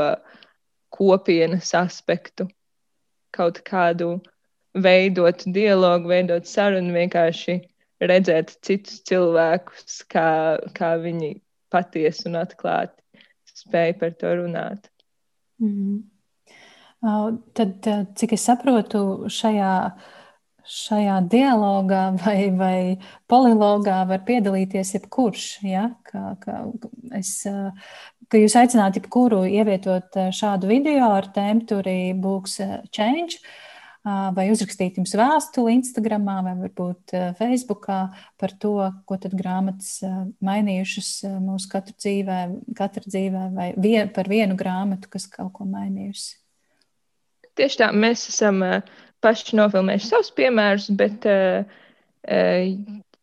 [0.95, 2.47] kopienas aspektu,
[3.35, 4.17] kaut kādu
[4.77, 7.59] veidot dialogu, veidot sarunu, vienkārši
[8.03, 10.29] redzēt citus cilvēkus, kā,
[10.77, 11.33] kā viņi
[11.73, 13.01] patiesi un atklāti
[13.57, 14.91] spēj par to runāt.
[15.59, 16.05] Mm -hmm.
[17.53, 19.73] Tad, cik es saprotu, šajā,
[20.65, 22.97] šajā dialogā vai, vai
[23.29, 25.45] polilogā var piedalīties jebkurš.
[25.63, 25.91] Ja?
[26.03, 26.71] Kā, kā
[27.19, 27.43] es,
[28.27, 32.57] ka jūs aicināt jebkuru ievietot šādu video ar tēmu, turī būs
[32.91, 33.37] change
[34.35, 37.99] vai uzrakstīt jums vēstuli Instagram vai varbūt Facebookā
[38.39, 38.75] par to,
[39.09, 39.99] ko tad grāmatas
[40.43, 41.09] mainījušas
[41.43, 42.37] mūsu katru dzīvē,
[42.77, 46.37] katra dzīvē, vai vien, par vienu grāmatu, kas kaut ko mainījusi.
[47.57, 48.61] Tieši tā, mēs esam
[49.25, 51.25] paši nofilmējuši savus piemērus, bet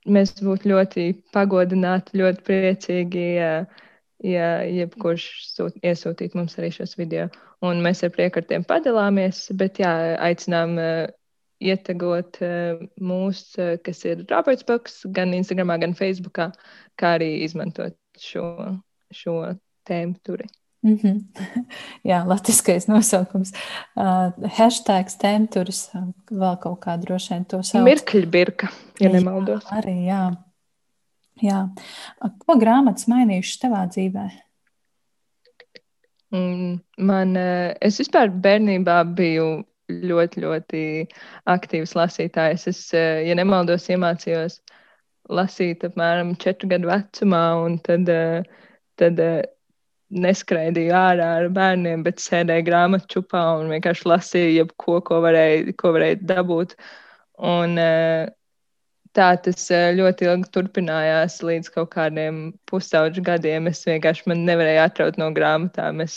[0.05, 3.85] mēs būtu ļoti pagodināti, ļoti priecīgi, uh,
[4.25, 7.29] ja jebkurš sūt, iesūtītu mums arī šos video
[7.64, 9.46] un mēs ar prieku ar tiem padalāmies.
[9.59, 11.05] Bet jā, aicinām uh,
[11.64, 16.40] ietegot uh, mūs, uh, kas ir Roberts Boks, gan Instagram, gan Facebook,
[17.00, 18.46] kā arī izmantot šo,
[19.14, 19.38] šo
[19.88, 20.50] tēmu turi.
[20.85, 21.24] Mm -hmm.
[22.11, 23.53] Jā, latviskais nosaukums.
[23.96, 25.90] Uh, hashtags temturis,
[26.31, 27.85] vēl kaut kā droši vien to sauc.
[27.85, 28.68] Mirkļbirka,
[29.00, 29.64] ja nemaldos.
[29.64, 30.37] Jā, arī, jā.
[31.42, 31.68] jā.
[32.46, 34.43] Ko grāmatas mainījušas tavā dzīvē?
[36.35, 39.47] Man, eh, es vispār bērnībā biju
[40.11, 40.83] ļoti, ļoti
[41.53, 42.66] aktīvs lasītājs.
[42.70, 44.59] Es, eh, ja nemaldos, iemācījos
[45.31, 48.42] lasīt apmēram četru gadu vecumā, un tad, eh,
[48.99, 49.20] tad
[50.11, 55.94] neskraidīju ārā ar bērniem, bet sēdēju grāmatu čupā un vienkārši lasīju jebko, ko varēju, ko
[55.94, 56.75] varēju dabūt.
[57.38, 57.79] Un,
[59.16, 63.68] tā tas ļoti ilgi turpinājās līdz kaut kādiem pusauģu gadiem.
[63.70, 66.03] Es vienkārši nevarēju atraut no grāmatām.
[66.05, 66.16] Es,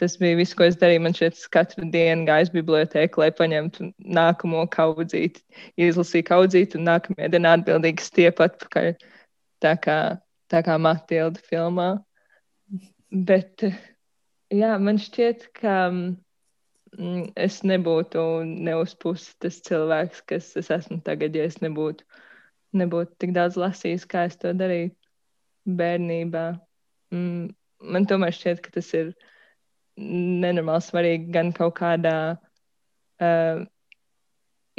[0.00, 1.04] tas bija viss, ko es darīju.
[1.06, 5.44] Man šeit katru dienu gāju uz bibliotēku, lai paņemtu nākamo kaudzīti,
[5.80, 8.92] izlasīju kaudzīti un nākamajā dienā atbildīgi stiepu atpakaļ.
[9.64, 9.98] Tā kā,
[10.52, 11.88] tā kā Matilda filmā.
[13.14, 13.64] Bet
[14.52, 16.23] jā, man šķiet, ka Mm,
[17.36, 22.06] es nebūtu ne uz pusi tas cilvēks, kas es esmu tagad, ja es nebūtu,
[22.76, 24.92] nebūtu tik daudz lasījis, kā es to darīju
[25.78, 26.46] bērnībā.
[27.14, 27.52] Mm,
[27.94, 29.14] man tomēr šķiet, ka tas ir
[29.98, 33.64] nenormāli svarīgi gan kaut kādā uh,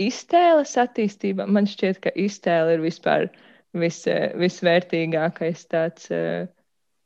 [0.02, 1.48] iztēles attīstībā.
[1.48, 3.30] Man šķiet, ka iztēle ir vispār
[3.76, 4.04] vis,
[4.40, 6.46] visvērtīgākais tāds uh,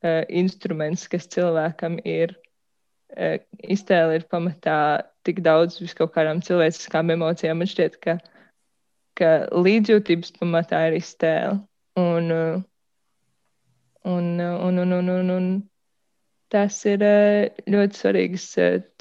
[0.03, 2.35] uh, instruments, kas cilvēkam ir
[3.17, 4.79] iztēle ir pamatā
[5.27, 7.61] tik daudz kaut kādām cilvēciskām emocijām.
[7.61, 8.17] Man šķiet, ka,
[9.19, 11.57] ka līdzjūtības pamatā ir iztēle.
[11.99, 12.31] Un,
[14.07, 15.49] un, un, un, un, un, un
[16.53, 17.03] tas ir
[17.69, 18.47] ļoti svarīgs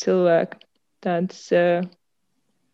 [0.02, 0.60] cilvēku
[1.04, 1.44] tādas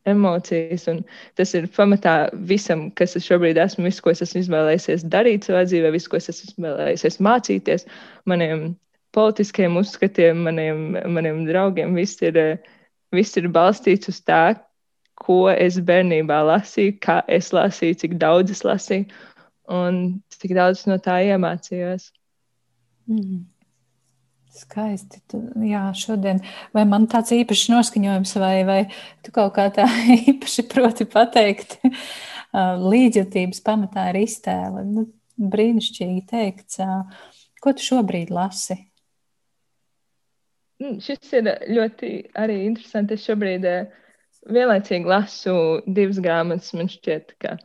[0.09, 0.87] emocijas.
[0.93, 1.03] Un
[1.39, 2.15] tas ir pamatā
[2.49, 6.21] visam, kas es šobrīd esmu, visu, ko es esmu izvēlējies darīt savā dzīvē, visu, ko
[6.21, 7.87] es esmu izvēlējies mācīties,
[8.31, 8.73] maniem
[9.15, 12.39] politiskiem uzskatiem, maniem, maniem draugiem, viss ir,
[13.15, 14.43] viss ir balstīts uz tā,
[15.19, 19.07] ko es bērnībā lasīju, kā es lasīju, cik daudz es lasīju
[19.71, 22.11] un cik daudz no tā iemācījos.
[23.09, 23.45] Mm.
[24.55, 25.19] Skaisti.
[25.31, 26.39] Tu, jā, šodien.
[26.75, 28.79] Vai man tāds īpašs noskaņojums, vai, vai
[29.25, 29.87] tu kaut kā tā
[30.31, 31.81] īpaši proti pateikt,
[32.95, 34.85] līdzjūtības pamatā ir iztēle?
[34.87, 36.79] Nu, brīnišķīgi teikts.
[37.63, 38.79] Ko tu šobrīd lasi?
[40.83, 42.11] Mm, šis ir ļoti
[42.41, 43.15] arī interesanti.
[43.15, 43.93] Es šobrīd eh,
[44.51, 45.55] vienlaicīgi lasu
[45.87, 46.73] divas grāmatas.
[46.75, 47.57] Man šķiet, ka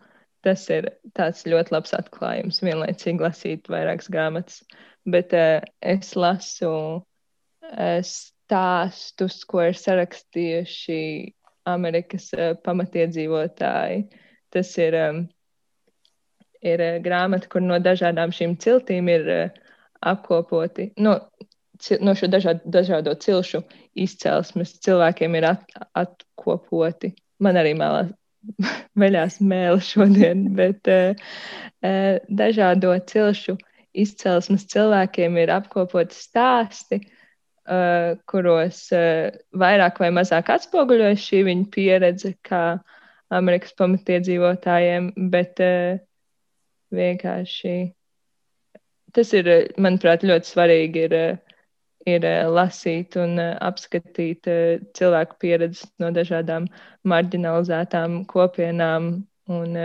[0.46, 2.62] tas ir tāds ļoti labs atklājums.
[2.66, 4.62] Vienlaicīgi lasīt vairākas grāmatas.
[5.10, 11.02] Bet uh, es lasu uh, stāstus, ko ir sarakstījuši
[11.70, 12.30] Amerikas
[12.66, 14.06] pamatiedzīvotāji.
[14.54, 14.96] Tas ir,
[16.66, 19.28] ir grāmata, kur no dažādām šīm ciltīm ir
[20.02, 20.90] apkopoti.
[20.98, 21.20] No,
[22.04, 23.64] no šo dažādo, dažādo cilšu
[23.96, 25.64] izcelsmes cilvēkiem ir at,
[25.98, 27.14] atkopoti.
[27.40, 28.12] Man arī mēlās,
[29.00, 31.16] veļās mēle šodien, bet uh,
[31.84, 33.58] uh, dažādo cilšu
[33.94, 42.36] izcelsmes cilvēkiem ir apkopoti stāsti, uh, kuros uh, vairāk vai mazāk atspoguļojas šī viņa pieredze,
[42.46, 42.98] kā uh,
[43.30, 46.00] Amerikas pamatiedzīvotājiem, bet uh,
[46.96, 47.76] vienkārši
[49.14, 49.50] tas ir,
[49.82, 51.16] manuprāt, ļoti svarīgi ir,
[52.16, 54.50] ir lasīt un apskatīt
[54.98, 56.68] cilvēku pieredzes no dažādām
[57.08, 59.12] marginalizētām kopienām
[59.50, 59.78] un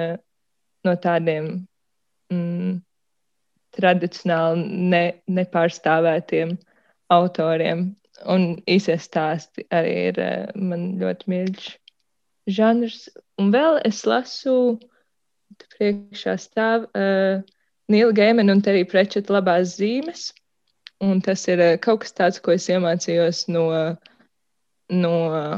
[0.84, 1.50] no tādiem
[2.32, 2.80] mm,
[3.76, 5.04] tradicionāli ne,
[5.38, 6.56] nepārstāvētiem
[7.14, 7.86] autoriem.
[8.30, 10.20] Un īsie stāsti arī ir
[10.54, 11.70] man ļoti mīļš
[12.54, 13.08] žanrs.
[13.40, 14.78] Un vēl es lasu,
[15.74, 17.42] priekšā stāv uh,
[17.90, 20.30] Nīla Geimena un Terija Prečeta labās zīmes.
[21.04, 23.66] Un tas ir uh, kaut kas tāds, ko es iemācījos no,
[24.94, 25.56] no uh,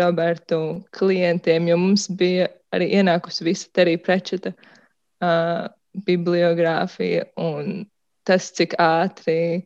[0.00, 0.60] Robertu
[0.94, 5.66] klientiem, jo mums bija arī ienākusi visa Terija Prečeta uh,
[6.06, 7.86] bibliogrāfija un
[8.28, 9.64] tas, cik ātri,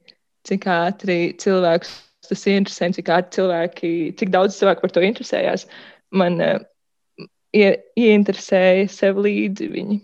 [0.49, 1.95] cik ātri cilvēkus
[2.29, 5.65] tas interesē, cik ātri cilvēki, cik daudz cilvēku par to interesējās.
[6.13, 6.59] Man uh,
[7.57, 9.99] ie, ieinteresēja sev līdzi viņi.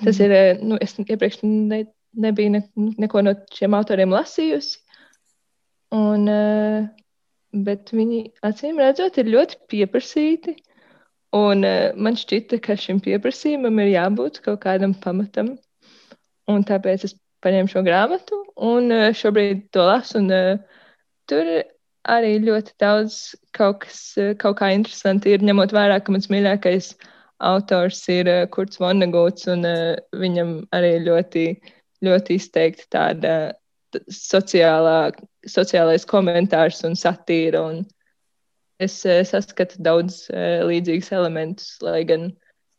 [0.00, 0.24] Tas mm.
[0.24, 1.84] ir, eh, nu, es iepriekš ne,
[2.16, 2.62] nebiju ne,
[3.00, 4.80] neko no šiem autoriem lasījusi.
[5.94, 6.86] Un, uh,
[7.66, 10.54] bet viņi, acīm redzot, ir ļoti pieprasīti.
[11.36, 15.56] Un uh, man šķita, ka šim pieprasījumam ir jābūt kaut kādam pamatam.
[16.50, 18.40] Un tāpēc es paņēmu šo grāmatu
[18.70, 20.22] un uh, šobrīd to lasu.
[20.22, 20.80] Un, uh,
[21.30, 21.46] tur
[22.10, 24.00] arī ļoti daudz kaut kas,
[24.40, 26.94] kaut kā interesanti ir, ņemot vērā, ka mans mīļākais
[27.50, 31.44] autors ir uh, Kurts Vonneguts, un uh, viņam arī ļoti,
[32.04, 33.34] ļoti izteikti tāda
[34.14, 35.10] sociālā,
[35.48, 37.62] sociālais komentārs un satīra.
[37.72, 37.82] Un
[38.80, 42.30] es uh, saskatu daudz uh, līdzīgus elementus, lai gan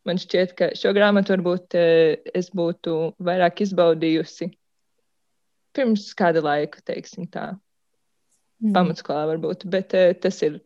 [0.08, 4.50] man šķiet, ka šo grāmatu varbūt uh, es būtu vairāk izbaudījusi
[5.72, 8.72] pirms kāda laika, teiksim tā mm.
[8.74, 10.58] pamatskolā varbūt, bet tas ir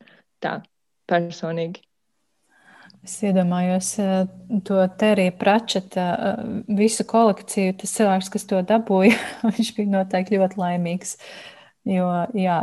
[0.43, 0.59] tā
[1.07, 1.85] personīgi.
[3.07, 4.15] Es iedomājos uh,
[4.67, 7.77] to Terija Pračeta uh, visu kolekciju.
[7.79, 9.15] Tas cilvēks, kas to dabūja,
[9.47, 11.15] viņš bija noteikti ļoti laimīgs.
[11.87, 12.57] Jo, jā,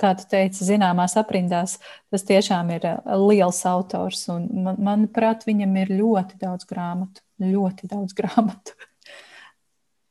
[0.00, 1.76] kā tu teici, zināmās aprindās,
[2.10, 2.88] tas tiešām ir
[3.22, 4.24] liels autors.
[4.26, 7.22] Man, manuprāt, viņam ir ļoti daudz grāmatu.
[7.38, 8.74] Ļoti daudz grāmatu.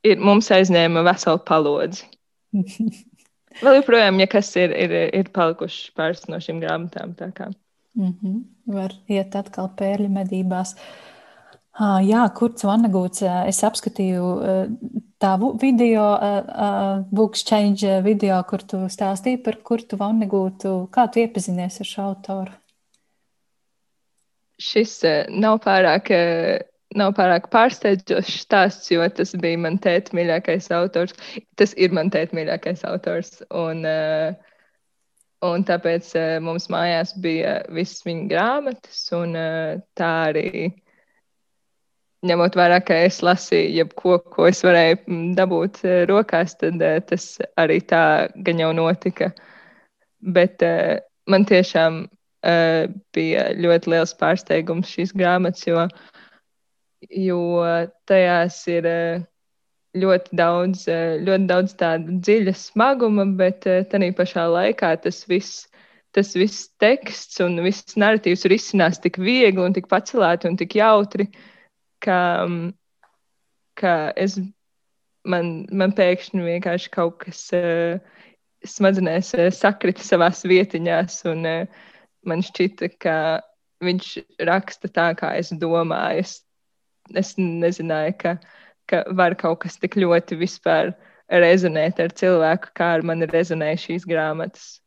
[0.07, 2.07] Ir, mums aizņēma veselu palodzi.
[3.59, 7.11] Vēl joprojām, ja kas ir, ir, ir palikuši pāris no šīm grāmatām.
[7.99, 8.41] Mm -hmm.
[8.73, 10.75] Var iet atkal pērļu medībās.
[12.03, 14.25] Jā, Kurts Vanagūts, es apskatīju
[15.17, 16.05] tavu video,
[17.11, 20.89] Books Change video, kur tu stāstīji par Kurtu Vanagūtu.
[20.91, 22.51] Kā tu iepazinies ar šo autoru?
[24.59, 26.11] Šis nav pārāk
[26.97, 31.13] nav pārāk pārsteidzošs stāsts, jo tas bija mans tēta mīļākais autors.
[31.59, 33.41] Tas ir mans tēta mīļākais autors.
[33.49, 34.33] Un, uh,
[35.45, 40.69] un tāpēc uh, mums mājās bija visas viņa grāmatas, un uh, tā arī.
[42.27, 46.97] Ņemot vērā, ka es lasīju jebko, ko es varēju mm, dabūt uh, rokās, tad uh,
[47.07, 47.31] tas
[47.61, 48.03] arī tā
[48.43, 49.31] gan jau notika.
[50.19, 50.97] Bet uh,
[51.31, 56.19] man tiešām uh, bija ļoti liels pārsteigums šīs grāmatas, jo uh,
[57.07, 57.63] jo
[58.09, 59.21] tajās ir eh,
[59.97, 65.65] ļoti daudz, eh, ļoti daudz tāda dziļa smaguma, bet eh, tādā pašā laikā tas viss.
[66.11, 70.73] Tas viss teksts un viss narratīvs ir izcinās tik viegli un tik pacelēti un tik
[70.79, 71.27] jautri,
[72.01, 72.71] ka, mm,
[73.77, 74.39] ka es,
[75.21, 78.01] man, man pēkšņi vienkārši kaut kas uh,
[78.65, 81.45] smadzenēs sakrita savās vietiņās, un
[82.25, 83.15] man šķita, ka
[83.85, 84.09] viņš
[84.49, 86.25] raksta tā, kā es domāju.
[86.25, 86.39] Es
[87.17, 88.35] es nezināju, ka,
[88.89, 90.93] ka var kaut kas tik ļoti vispār
[91.29, 94.79] rezonēt ar cilvēku, kā ar mani rezonē šīs grāmatas.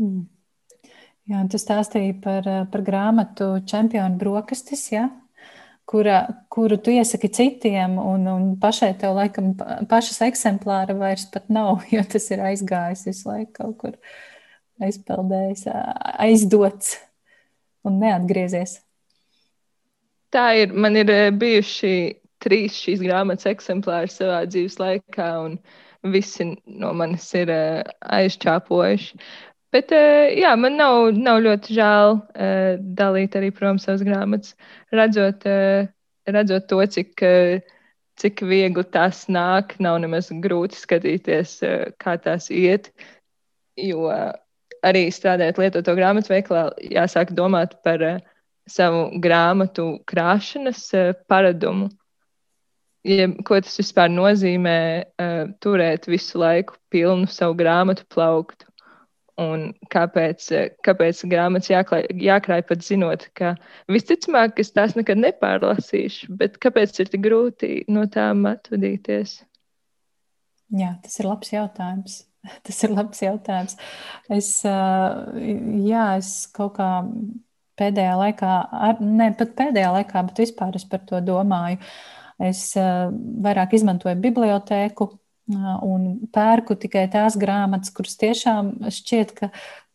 [0.00, 0.28] Mm.
[1.30, 5.08] Jā, tu stāstīji par, par grāmatu Čempionu brokastis, ja?
[5.90, 9.52] Kura, kuru tu iesaki citiem, un, un pašai tev laikam
[9.90, 13.96] pašas eksemplāra vairs pat nav, jo tas ir aizgājis visu laiku kaut kur
[14.80, 15.66] aizpeldējis,
[16.24, 16.94] aizdots
[17.84, 18.78] un neatgriezies.
[20.30, 20.72] Tā ir.
[20.72, 21.94] Man ir eh, bijuši
[22.40, 25.58] trīs šīs grāmatas eksemplāri savā dzīves laikā, un
[26.14, 29.20] visi no manis ir uh, aizčāpojuši.
[29.70, 34.56] Bet, uh, jā, man nav, nav ļoti žēl uh, dalīt arī prom savas grāmatas,
[34.94, 35.86] redzot, uh,
[36.26, 37.60] redzot to, cik, uh,
[38.18, 39.76] cik viegli tās nāk.
[39.78, 42.90] Nav nemaz grūti skatīties, uh, kā tās iet.
[43.78, 44.32] Jo uh,
[44.86, 48.18] arī strādājot lietoto grāmatu veikalā, jāsāk domāt par uh,
[48.70, 51.90] savu grāmatu krāšanas uh, paradumu.
[53.08, 58.66] Ja, ko tas vispār nozīmē uh, turēt visu laiku pilnu savu grāmatu plauktu.
[59.40, 60.50] un kāpēc,
[60.84, 63.54] kāpēc grāmatas jāklāj, jākrāj pat zinot, ka
[63.88, 69.38] visticamāk, es tās nekad nepārlasīšu, bet kāpēc ir tik grūti no tām atvadīties?
[70.76, 72.24] Jā, tas ir labs jautājums.
[72.64, 73.74] Tas ir labs jautājums.
[74.32, 76.86] Es, jā, es kaut kā
[77.80, 78.52] pēdējā laikā,
[78.88, 81.76] ar, ne pat pēdējā laikā, bet vispār es par to domāju.
[82.40, 85.10] Es vairāk izmantoju bibliotēku,
[85.84, 89.50] un pērku tikai tās grāmatas, kuras tiešām šķiet, ka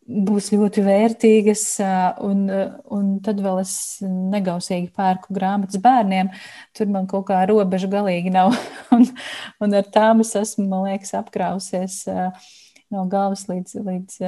[0.05, 1.63] būs ļoti vērtīgas,
[2.25, 2.43] un,
[2.93, 3.75] un tad vēl es
[4.05, 6.29] negausīgi pērku grāmatas bērniem.
[6.77, 8.53] Tur man kaut kā robeža galīgi nav,
[8.95, 9.07] un,
[9.63, 12.03] un ar tām es esmu, man liekas, apkrausies
[12.93, 14.19] no galvas līdz, līdz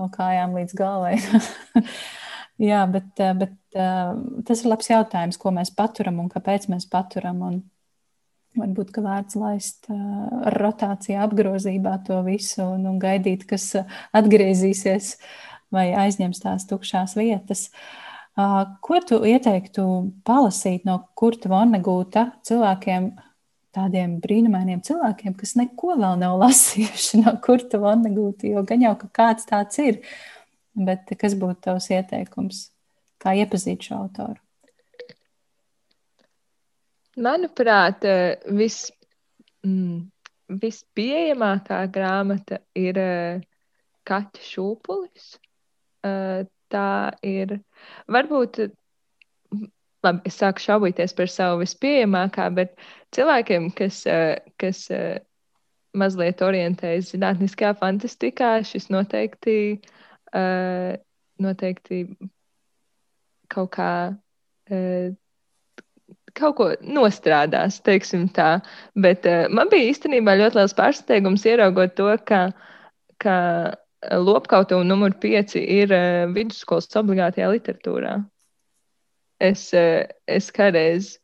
[0.00, 1.18] no kājām līdz galvai.
[2.62, 3.56] Jā, bet, bet
[4.48, 7.42] tas ir labs jautājums, ko mēs paturam un kāpēc mēs paturam.
[7.44, 7.64] Un,
[8.56, 13.66] Varbūt ka vērts laist ar rotācijā, apgrozībā to visu un, un gaidīt, kas
[14.16, 15.10] atgriezīsies
[15.74, 17.66] vai aizņems tās tukšās vietas.
[18.36, 19.84] Ko tu ieteiktu
[20.24, 23.10] palasīt no Kurta Vonegūta cilvēkiem,
[23.76, 29.12] tādiem brīnumainiem cilvēkiem, kas neko vēl nav lasījuši no Kurta Vonegūta, jo gan jau ka
[29.20, 30.00] kāds tāds ir,
[30.76, 32.66] bet kas būtu tavs ieteikums,
[33.22, 34.40] kā iepazīt šo autoru?
[37.16, 38.90] Manuprāt, eh, vis,
[39.64, 40.04] mm,
[40.62, 43.46] vispieejamākā grāmata ir uh,
[44.06, 45.30] Kaķa šūpulis.
[46.06, 47.60] Uh, tā ir
[48.12, 48.66] varbūt.
[50.04, 52.76] Labi, es sāku šaubīties par savu vispieejamākā, bet
[53.16, 54.02] cilvēkiem, kas,
[54.60, 54.82] kas
[55.96, 59.56] mazliet orientējas zinātniskajā fantastikā, šis noteikti,
[60.36, 60.96] uh,
[61.42, 62.04] noteikti
[63.52, 65.14] kaut kā uh,
[66.36, 68.56] kaut ko nostrādās, teiksim tā.
[68.98, 72.42] Bet uh, man bija īstenībā ļoti liels pārsteigums ieraugot to, ka,
[73.22, 73.36] ka
[74.20, 78.18] lopkauta un numur pieci ir uh, vidusskolas obligātajā literatūrā.
[79.42, 81.16] Es, uh, es kādreiz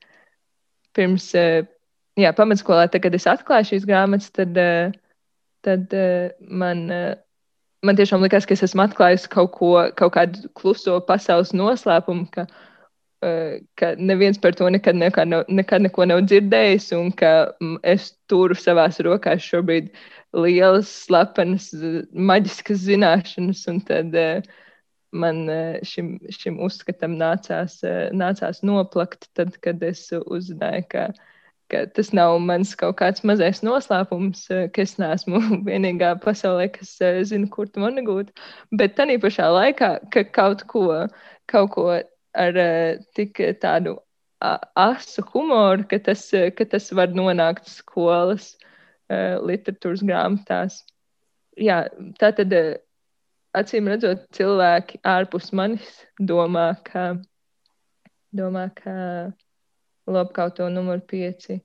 [0.96, 1.62] pirms, uh,
[2.20, 5.36] jā, pamatskolā, tad, kad es atklāju šīs grāmatas, tad, uh,
[5.66, 6.88] tad uh, man.
[6.88, 7.12] Uh,
[7.82, 12.46] Man tiešām likās, ka es esmu atklājis kaut ko, kaut kādu kluso pasaules noslēpumu, ka
[12.46, 12.60] uh,
[13.22, 17.28] Eh, ka neviens par to nekad, nav, nekad neko nav dzirdējis, un ka
[17.62, 19.92] mm, es turu savās rokās šobrīd
[20.34, 21.68] lielas, slepenas,
[22.10, 24.48] maģiskas zināšanas, tad uh,
[25.14, 27.78] man uh, šim, šim uzskatam nācās,
[28.10, 31.06] nācās noplakt, tad, kad es uzzināju, ka,
[31.72, 34.44] ka tas nav mans kaut kāds mazais noslēpums,
[34.74, 36.94] ka es neesmu vienīgā pasaulē, kas
[37.28, 38.32] zina, kur tu man negūt,
[38.76, 40.86] bet tā pašā laikā, ka kaut ko,
[41.50, 43.98] kaut ko ar uh, tik tādu
[44.76, 46.24] asu humoru, ka tas,
[46.56, 48.56] ka tas var nonākt skolas
[49.10, 50.82] literatūras grāmatās.
[51.60, 51.84] Jā,
[52.18, 52.54] tā tad
[53.56, 57.12] acīm redzot, cilvēki ārpus manis domā, ka,
[58.32, 58.94] domā, ka
[60.10, 61.58] lopkauto numur pieci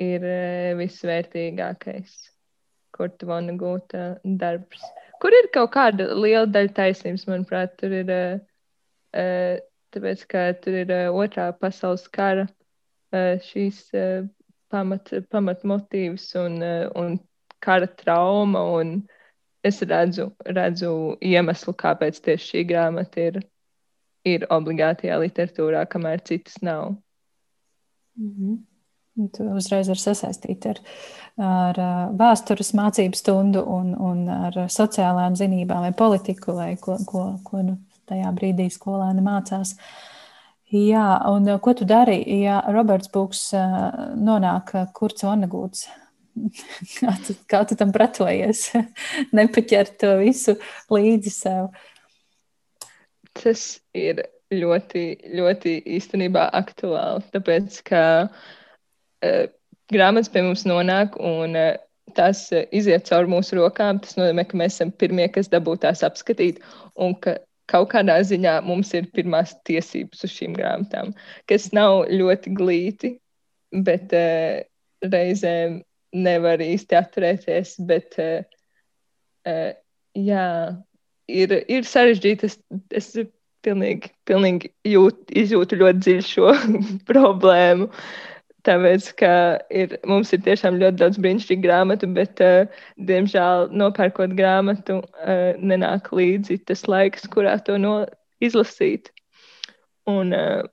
[0.00, 2.14] ir uh, visvērtīgākais,
[2.96, 4.84] kur tu vana gūta darbs.
[5.20, 8.38] Kur ir kaut kāda liela daļa taisnības, manuprāt, tur ir uh,
[9.14, 9.58] uh,
[9.94, 12.46] tāpēc, ka tur ir otrā pasaules kara
[13.10, 13.90] šīs
[14.70, 16.60] pamat, pamat motīvs un,
[16.94, 17.16] un
[17.58, 19.00] kara trauma, un
[19.66, 23.40] es redzu, redzu iemeslu, kāpēc tieši šī grāmata ir,
[24.24, 26.94] ir obligātajā literatūrā, kamēr citas nav.
[28.20, 28.58] Mm -hmm.
[29.36, 30.78] Tu uzreiz vari sasaistīt ar,
[31.36, 31.78] ar
[32.16, 37.76] vēstures mācību stundu un, un ar sociālām zinībām vai politiku, vai ko, ko, ko nu,
[38.10, 39.74] tajā brīdī skolēni mācās.
[40.70, 45.88] Jā, un uh, ko tu dari, ja Roberts Buks uh, nonāk uh, kurts onagūts?
[47.00, 48.68] Kā tu, kā tu tam pretojies?
[49.36, 50.54] Nepaķert to visu
[50.94, 51.72] līdzi sev.
[53.34, 54.22] Tas ir
[54.54, 55.04] ļoti,
[55.38, 59.44] ļoti īstenībā aktuāli, tāpēc, ka uh,
[59.92, 61.76] grāmatas pie mums nonāk un uh,
[62.16, 64.00] tas iziet cauri mūsu rokām.
[64.02, 66.60] Tas nozīmē, ka mēs esam pirmie, kas dabū tās apskatīt,
[66.98, 67.36] un ka
[67.70, 71.12] kaut kādā ziņā mums ir pirmās tiesības uz šīm grāmatām,
[71.50, 73.14] kas nav ļoti glīti,
[73.86, 74.62] bet uh,
[75.06, 75.80] reizēm
[76.16, 77.76] nevar īsti atturēties.
[77.86, 78.42] Bet, uh,
[79.46, 79.68] uh,
[80.18, 80.46] jā,
[81.30, 82.50] ir, ir sarežģīti.
[82.50, 82.58] Es,
[82.90, 83.12] es
[83.66, 86.54] pilnīgi, pilnīgi jūt, izjūtu ļoti dziļu šo
[87.10, 87.88] problēmu.
[88.68, 89.32] Tāpēc, ka
[89.72, 96.10] ir, mums ir tiešām ļoti daudz brīnišķīgu grāmatu, bet, uh, diemžēl, nopērkot grāmatu, uh, nenāk
[96.12, 97.94] līdzi tas laiks, kurā to no,
[98.44, 99.08] izlasīt.
[100.10, 100.68] Un uh,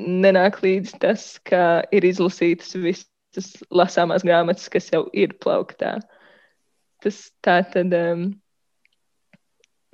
[0.00, 5.98] nenāk līdzi tas, ka ir izlasītas visas lasāmās grāmatas, kas jau ir plauktā.
[7.04, 7.92] Tas tā tad.
[7.92, 8.28] Um,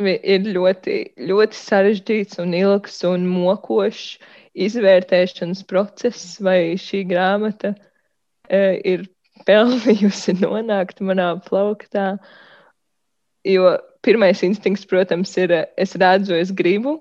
[0.00, 4.18] ir ļoti, ļoti sarežģīts un ilgs un mokošs
[4.52, 9.06] izvērtēšanas process, vai šī grāmata uh, ir
[9.46, 12.16] pelnījusi nonākt manā plauktā.
[13.44, 17.00] Jo pirmais instinkts, protams, ir es redzu, es gribu,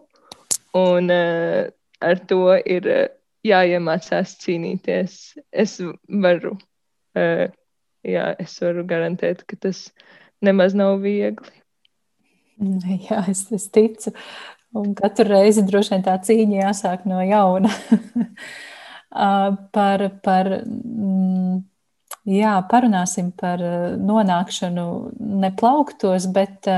[0.78, 1.70] un uh,
[2.02, 3.08] ar to ir uh,
[3.46, 5.18] jāiemācās cīnīties.
[5.52, 6.56] Es varu,
[7.18, 7.48] uh,
[8.08, 9.90] jā, es varu garantēt, ka tas
[10.42, 11.61] nemaz nav viegli.
[13.10, 14.14] Jā, es, es ticu.
[14.78, 17.72] Un katru reizi droši vien tā cīņa jāsāk no jauna.
[19.76, 21.58] par, par, mm,
[22.32, 23.60] jā, parunāsim par
[24.00, 24.86] nonākšanu
[25.44, 26.70] neplauktos, bet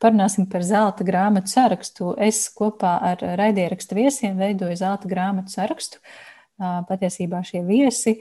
[0.00, 2.14] parunāsim par zelta grāmatu sarakstu.
[2.16, 6.00] Es kopā ar raidierakstu viesiem veidoju zelta grāmatu sarakstu.
[6.58, 8.18] Patiesībā šie viesi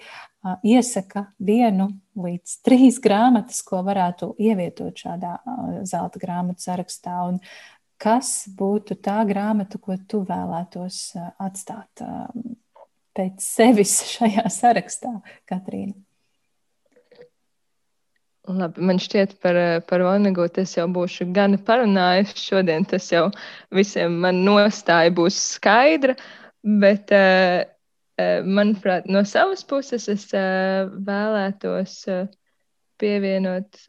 [0.65, 5.35] iesaka vienu līdz trīs grāmatas, ko varētu ievietot šādā
[5.85, 7.19] zelta grāmatu sarakstā.
[7.29, 7.37] Un
[8.01, 11.03] kas būtu tā grāmata, ko tu vēlētos
[11.37, 12.03] atstāt
[13.13, 15.13] pēc sevis šajā sarakstā,
[15.49, 15.93] Katrīna?
[18.43, 19.55] Labi, man šķiet, par,
[19.87, 22.33] par Vonnegutu es jau būšu gan parunājis.
[22.35, 23.29] Šodien tas jau
[23.71, 26.17] visiem man nostāja būs skaidra,
[26.81, 27.63] bet uh,
[28.45, 32.27] manuprāt, no savas puses es eh, vēlētos eh,
[33.01, 33.79] pievienot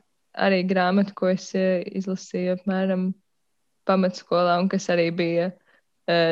[0.44, 3.12] arī grāmatu, ko es izlasīju apmēram
[3.86, 5.52] pamatskolā, un kas arī bija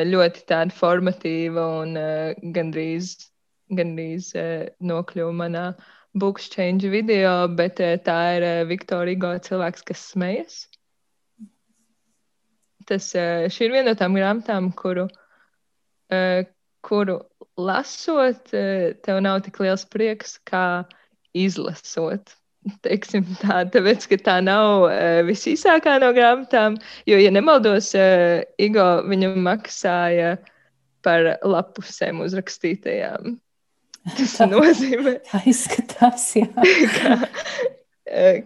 [0.05, 1.95] ļoti tāda formatīva un
[2.53, 3.13] gandrīz,
[3.73, 4.27] gandrīz
[4.83, 5.63] nokļuva manā
[6.19, 10.59] Books Change video, bet tā ir Viktorija Go cilvēks, kas smejas.
[12.91, 15.07] Tas, šī ir viena no tām grāmatām, kuru,
[16.83, 17.17] kuru
[17.57, 20.83] lasot, eh, tev nav tik liels prieks kā
[21.33, 22.33] izlasot.
[22.85, 26.77] Teiksim tā, tāpēc, ka tā nav uh, visīsākā no grāmatām,
[27.09, 30.37] jo, ja nemaldos, uh, Igo viņam maksāja
[31.03, 33.35] par lapusēm uzrakstītajām.
[34.15, 36.29] Tas tā, nozīmē, tā izskatās,
[36.95, 37.19] ka,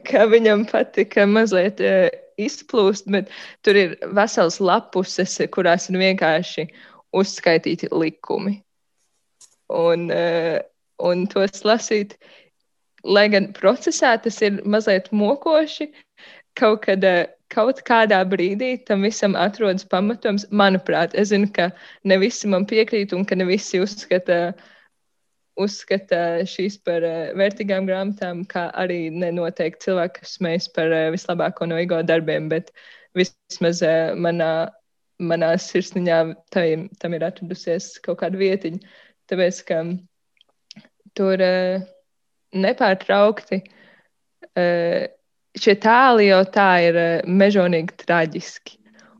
[0.09, 2.09] ka viņam patika mazliet uh,
[2.41, 3.29] izplūst, bet
[3.61, 6.71] tur ir vesels lapuses, kurās ir vienkārši
[7.17, 8.63] uzskaitīti likumi
[9.69, 10.57] un, uh,
[11.03, 12.17] un tos lasīt.
[13.07, 15.91] Lai gan procesā tas ir mazliet mokoši,
[16.57, 20.47] kaut, kad, uh, kaut kādā brīdī tam visam atrodas pamatojums.
[20.51, 21.69] Manuprāt, es zinu, ka
[22.03, 24.55] ne visi man piekrīt un ka ne visi uzskata,
[25.57, 31.69] uzskata šīs par uh, vērtīgām grāmatām, kā arī nenoteikti cilvēki, kas smējas par uh, vislabāko
[31.69, 32.73] no ego darbiem, bet
[33.17, 34.69] vismaz uh, manā,
[35.17, 36.21] manā sirsniņā
[36.53, 38.97] tam, tam ir atradusies kaut kāda vietiņa.
[39.27, 39.81] Tāpēc, ka
[41.17, 41.85] tur uh,
[42.55, 45.07] nepārtraukti uh,
[45.57, 48.77] šie tēli jau tā ir uh, mežonīgi traģiski.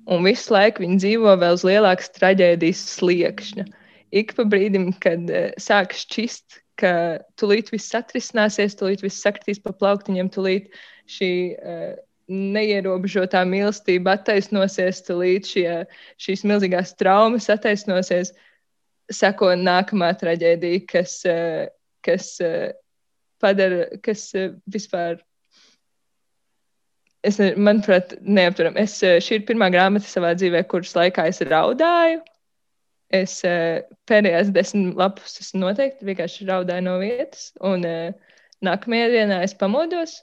[0.07, 3.67] Un visu laiku viņi dzīvo vēl uz lielākas traģēdijas sliekšņa.
[4.15, 6.91] Ik pa brīdim, kad uh, sāk šķist, ka
[7.41, 10.69] tūlīt viss atrisināsies, tūlīt viss sakritīs pa plauktiņiem, tūlīt
[11.11, 11.95] šī uh,
[12.27, 15.67] neierobežotā mīlestība attaisnosies, tūlīt šie,
[16.21, 18.33] šīs milzīgās traumas attaisnosies.
[19.13, 21.67] Seko nākamā traģēdija, kas, eh,
[22.03, 22.73] kas eh,
[23.41, 25.21] padara, kas eh, vispār.
[27.25, 28.77] Es, manuprāt, neapturam.
[28.79, 32.21] Es, šī ir pirmā grāmata savā dzīvē, kuras laikā es raudāju.
[33.17, 33.39] Es
[34.07, 37.85] pēdējās desmit lapus noteikti vienkārši raudāju no vietas, un
[38.67, 40.17] nākamajā dienā es pamodos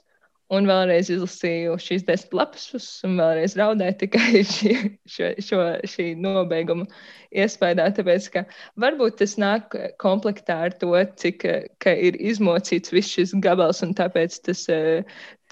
[0.53, 2.67] un vēlreiz izlasīju šīs desmit lapus,
[3.07, 4.73] un vēlreiz raudāju tikai šī,
[5.09, 6.85] šo, šo, šī nobeiguma
[7.33, 7.87] iespējā.
[7.97, 8.45] Tāpēc, ka
[8.81, 14.65] varbūt tas nāk komplektā ar to, cik ir izmocīts viss šis gabals, un tāpēc tas,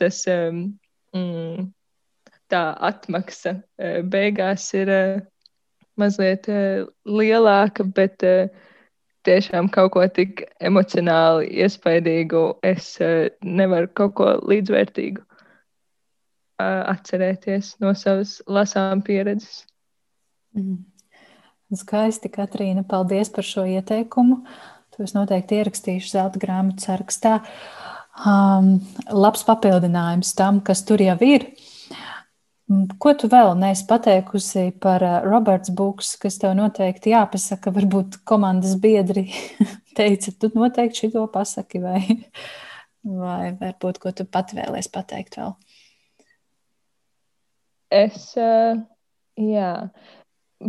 [0.02, 1.70] tas mm,
[2.54, 3.58] tā atmaksa
[4.14, 4.94] beigās ir
[6.00, 6.50] mazliet
[7.06, 8.26] lielāka, bet
[9.28, 17.94] tiešām kaut ko tik emocionāli iespaidīgu, es uh, nevaru kaut ko līdzvērtīgu uh, atcerēties no
[17.98, 19.64] savas lasām pieredzes.
[20.58, 20.84] Mm.
[21.74, 24.44] Skaisti, Katrīna, paldies par šo ieteikumu.
[24.94, 27.40] To es noteikti ierakstīšu zelta grāmatu sarakstā.
[28.30, 28.76] Um,
[29.10, 31.48] labs papildinājums tam, kas tur jau ir.
[31.50, 31.73] Uh,
[33.02, 37.74] ko tu vēl neesi pateikusi par uh, Roberts Buks, kas tev noteikti jāpasaka?
[37.76, 39.28] Varbūt komandas biedri
[39.98, 42.02] teica, tu noteikti šito pasaki, vai,
[43.24, 45.56] vai varbūt ko tu pat vēlēs pateikt vēl?
[47.94, 48.80] Es, uh,
[49.38, 49.74] jā,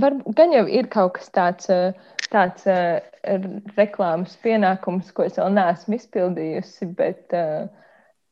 [0.02, 1.94] var, gan jau ir kaut kas tāds, uh,
[2.28, 2.66] tāds
[3.78, 7.70] reklāmas pienākums, ko es vēl neesmu izpildījusi, bet uh,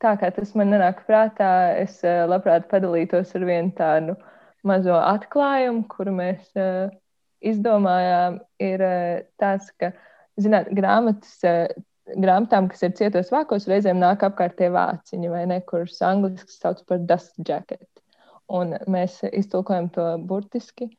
[0.03, 4.17] tā kā tas man nenāk prātā, es eh, labprāt padalītos ar vienu tādu
[4.67, 6.91] mazo atklājumu, kuru mēs uh,
[7.43, 9.91] izdomājām, ir uh, tas, ka,
[10.39, 11.41] zināt, grāmatas,
[12.07, 17.03] grāmatām, kas ir cietos vākos, reizēm nāk apkārtie vāciņi, vai ne, kurus angliski sauc par
[17.07, 17.89] dust jacket.
[18.53, 20.91] Un mēs iztulkojam to burtiski,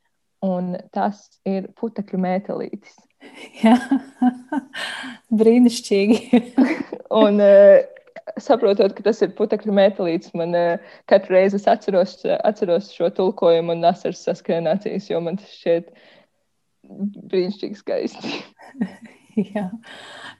[0.44, 2.96] un tas ir putekļu mētelītis.
[3.64, 3.78] Jā,
[5.32, 6.44] brīnišķīgi.
[7.24, 7.40] un,
[8.42, 13.76] saprotot, ka tas ir putekļu metālīts, man uh, katru reizi es atceros, atceros šo tulkojumu
[13.76, 15.92] un asaras saskrēnācijas, jo man tas šķiet
[17.32, 18.34] brīnišķīgi skaisti.
[19.54, 19.68] jā,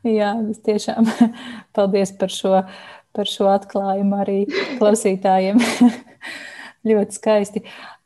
[0.08, 1.08] jā, es tiešām
[1.76, 2.64] paldies par šo,
[3.16, 4.40] par šo atklājumu arī
[4.80, 5.62] klausītājiem.
[6.90, 7.64] ļoti skaisti.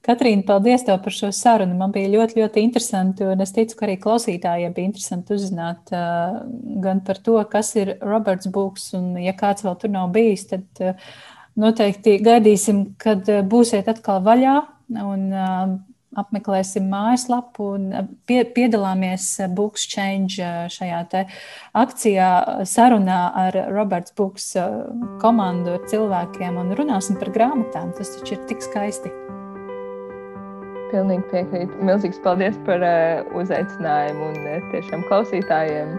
[0.08, 1.76] Katrīna, paldies tev par šo sarunu.
[1.76, 6.38] Man bija ļoti, ļoti interesanti, un es ticu, ka arī klausītājiem bija interesanti uzzināt uh,
[6.84, 10.64] gan par to, kas ir Roberts Būks, un ja kāds vēl tur nav bijis, tad
[10.80, 11.12] uh,
[11.60, 14.55] noteikti gaidīsim, kad būsiet atkal vaļā
[15.03, 15.76] un uh,
[16.18, 17.88] apmeklēsim mājaslapu un
[18.30, 19.28] pie, piedalāmies
[19.58, 21.03] Books Change šajā
[21.78, 22.30] akcijā,
[22.64, 24.53] sarunā ar Roberts Books
[25.22, 27.91] komandu, ar cilvēkiem un runāsim par grāmatām.
[27.97, 29.14] Tas taču ir tik skaisti.
[30.92, 31.80] Pilnīgi piekrītu.
[31.84, 35.96] Milzīgs paldies par uh, uzaicinājumu un uh, tiešām klausītājiem.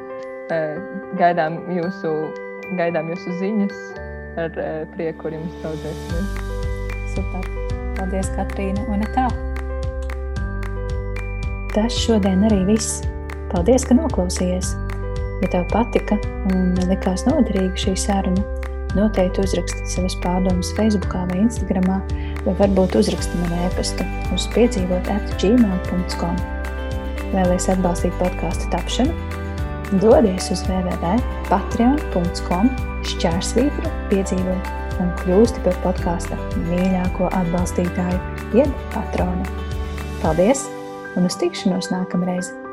[0.48, 0.78] Uh,
[1.20, 2.12] gaidām, jūsu,
[2.78, 3.82] gaidām jūsu ziņas
[4.40, 6.32] ar uh, prieku, ar jums draudzēsimies.
[7.12, 7.52] Super.
[7.98, 8.86] Paldies, Katrīna.
[8.88, 9.28] Un tā.
[11.74, 13.02] Tas šodien arī viss.
[13.52, 14.72] Paldies, ka noklausījies.
[15.42, 16.16] Ja tev patika
[16.50, 18.57] un likās noderīga šī saruna,
[18.96, 21.88] noteikti uzraksti savas pārdomas Facebook vai Instagram
[22.44, 24.02] vai varbūt uzraksti man e-pastu
[24.34, 26.36] uz piedzīvot atgmail.com.
[27.34, 29.12] Vēlēs atbalstīt podkāstu tapšanu?
[30.02, 32.66] Dodies uz www.patreon.com
[33.08, 34.64] šķērsvītru piedzīvot
[35.02, 36.36] un kļūsti par podkāsta
[36.68, 38.18] mīļāko atbalstītāju,
[38.58, 39.44] jeb patronu.
[40.22, 40.60] Paldies
[41.16, 42.67] un uz tikšanos nākamreiz!